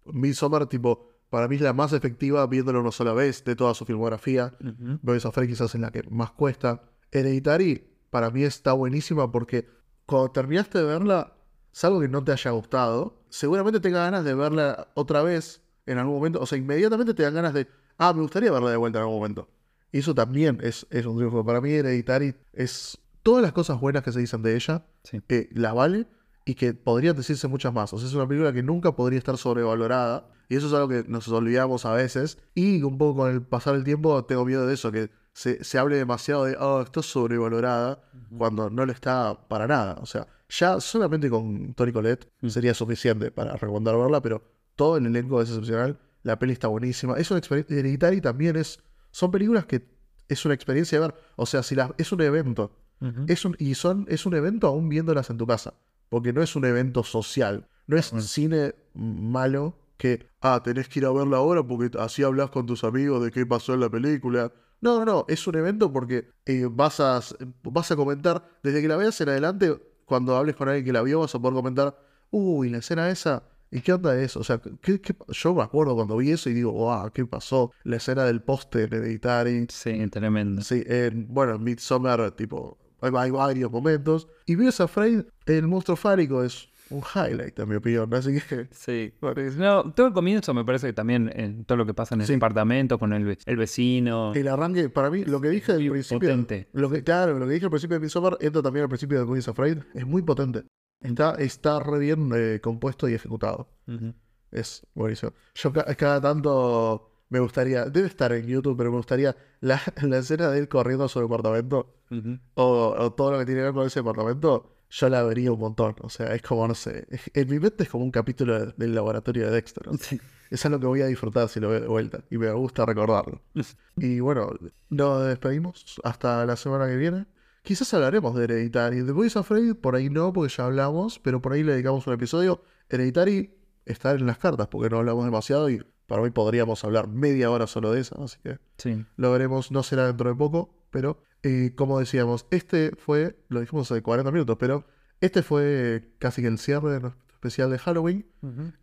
[0.06, 3.84] Midsommar, tipo, para mí es la más efectiva viéndola una sola vez de toda su
[3.84, 4.56] filmografía.
[4.60, 4.98] Ujú.
[5.02, 6.82] Boys of Prey quizás es la que más cuesta.
[7.12, 9.68] Hereditary para mí está buenísima porque
[10.06, 11.34] cuando terminaste de verla,
[11.70, 16.14] salvo que no te haya gustado, seguramente tengas ganas de verla otra vez en algún
[16.14, 16.40] momento.
[16.40, 17.66] O sea, inmediatamente te dan ganas de,
[17.98, 19.48] ah, me gustaría verla de vuelta en algún momento.
[19.90, 21.44] Y eso también es, es un triunfo.
[21.44, 25.20] Para mí Hereditary es todas las cosas buenas que se dicen de ella, Sí.
[25.26, 26.06] que la vale
[26.44, 27.92] y que podrían decirse muchas más.
[27.92, 30.28] O sea, es una película que nunca podría estar sobrevalorada.
[30.48, 32.38] Y eso es algo que nos olvidamos a veces.
[32.54, 35.78] Y un poco con el pasar del tiempo tengo miedo de eso, que se, se
[35.78, 38.02] hable demasiado de, oh, esto es sobrevalorada,
[38.36, 39.98] cuando no lo está para nada.
[40.02, 42.48] O sea, ya solamente con Tony Colette Mm.
[42.48, 44.42] sería suficiente para recomendar verla, pero
[44.76, 45.98] todo el elenco es excepcional.
[46.22, 47.16] La peli está buenísima.
[47.18, 47.76] Es una experiencia.
[47.76, 48.80] Hereditary también es.
[49.10, 49.86] Son películas que
[50.28, 51.14] es una experiencia de ver.
[51.36, 52.78] O sea, si las, es un evento.
[53.26, 55.74] Es un, y son, es un evento aún viéndolas en tu casa.
[56.08, 57.66] Porque no es un evento social.
[57.88, 62.50] No es cine malo que, ah, tenés que ir a verla ahora porque así hablas
[62.50, 64.52] con tus amigos de qué pasó en la película.
[64.80, 65.24] No, no, no.
[65.28, 67.20] Es un evento porque eh, vas, a,
[67.62, 71.02] vas a comentar, desde que la veas en adelante, cuando hables con alguien que la
[71.02, 71.96] vio, vas a poder comentar,
[72.30, 73.44] uy, la escena esa.
[73.72, 74.38] ¿Y qué onda eso?
[74.40, 77.24] O sea, ¿qué, qué pa-?" yo me acuerdo cuando vi eso y digo, wow, ¿qué
[77.26, 77.72] pasó?
[77.84, 79.66] La escena del poste en Hereditary.
[79.70, 80.60] Sí, tremendo.
[80.62, 84.28] Sí, en, bueno, en Midsommar, tipo, hay, varios momentos.
[84.46, 88.12] Y Beers Afraid, el monstruo fálico es un highlight, en mi opinión.
[88.12, 89.14] Así que, Sí.
[89.56, 92.26] No, todo el comienzo me parece que también en todo lo que pasa en el
[92.26, 92.34] Sí.
[92.34, 94.34] departamento con el, ve- el vecino.
[94.34, 96.20] el arranque, para mí, lo que dije al principio.
[96.28, 96.68] potente.
[96.74, 99.24] Lo que, claro, lo que dije al principio de Midsommar entra también al principio de
[99.24, 99.78] Beers Afraid.
[99.94, 100.64] Es muy potente.
[101.02, 103.68] Está, está re bien eh, compuesto y ejecutado.
[103.88, 104.14] Ujú.
[104.50, 105.32] Es buenísimo.
[105.54, 110.18] Yo ca- cada tanto me gustaría, debe estar en YouTube, pero me gustaría la, la
[110.18, 111.94] escena de él corriendo a su departamento.
[112.10, 112.38] Ujú.
[112.54, 115.58] o, o todo lo que tiene que ver con ese departamento, yo la vería un
[115.60, 115.94] montón.
[116.02, 118.74] O sea, es como, no sé, es- en mi mente es como un capítulo de-
[118.76, 119.86] del laboratorio de Dexter.
[119.86, 119.94] ¿no?
[119.94, 120.20] Sí.
[120.50, 123.40] Es algo que voy a disfrutar si lo veo de vuelta y me gusta recordarlo.
[123.96, 124.50] Y bueno,
[124.90, 127.24] nos despedimos hasta la semana que viene.
[127.62, 129.04] Quizás hablaremos de Hereditary.
[129.04, 132.14] The Boys Afraid, por ahí no, porque ya hablamos, pero por ahí le dedicamos un
[132.14, 132.62] episodio.
[132.88, 133.54] Hereditary
[133.84, 137.66] está en las cartas, porque no hablamos demasiado y para hoy podríamos hablar media hora
[137.66, 139.04] solo de eso, así que Sí.
[139.16, 143.90] lo veremos, no será dentro de poco, pero eh, como decíamos, este fue, lo dijimos
[143.90, 144.84] hace 40 minutos, pero
[145.20, 148.26] este fue casi que el cierre de nuestro especial de Halloween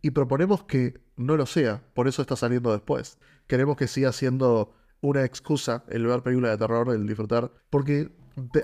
[0.02, 3.18] y proponemos que no lo sea, por eso está saliendo después.
[3.46, 8.10] Queremos que siga siendo una excusa el ver películas de terror, el disfrutar, porque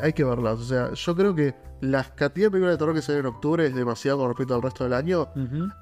[0.00, 0.58] hay que verlas.
[0.58, 3.66] O sea, yo creo que la cantidad de películas de terror que salen en octubre
[3.66, 5.28] es demasiado con respecto al resto del año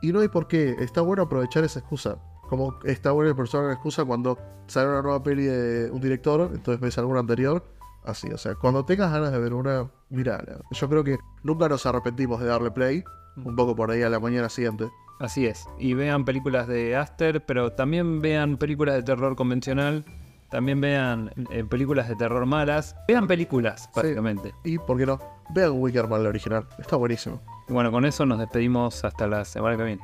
[0.03, 0.77] y no hay por qué.
[0.79, 2.19] Está bueno aprovechar esa excusa.
[2.49, 6.81] Como está bueno aprovechar una excusa cuando sale una nueva peli de un director, entonces
[6.81, 7.65] ves alguna anterior.
[8.05, 10.61] Así, o sea, cuando tengas ganas de ver una, mírala.
[10.73, 13.03] Yo creo que nunca nos arrepentimos de darle play,
[13.37, 14.91] un poco por ahí a la mañana siguiente.
[15.21, 15.67] Así es.
[15.79, 20.05] Y vean películas de Aster, pero también vean películas de terror convencional.
[20.51, 22.97] También vean eh, películas de terror malas.
[23.09, 24.55] Vean películas, básicamente.
[24.65, 25.19] Y, ¿por qué no?
[25.51, 26.67] Vean Wickerman, la original.
[26.79, 27.41] Está buenísimo.
[27.69, 30.03] Y bueno, con eso nos despedimos hasta la semana que viene.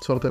[0.00, 0.30] Suerte.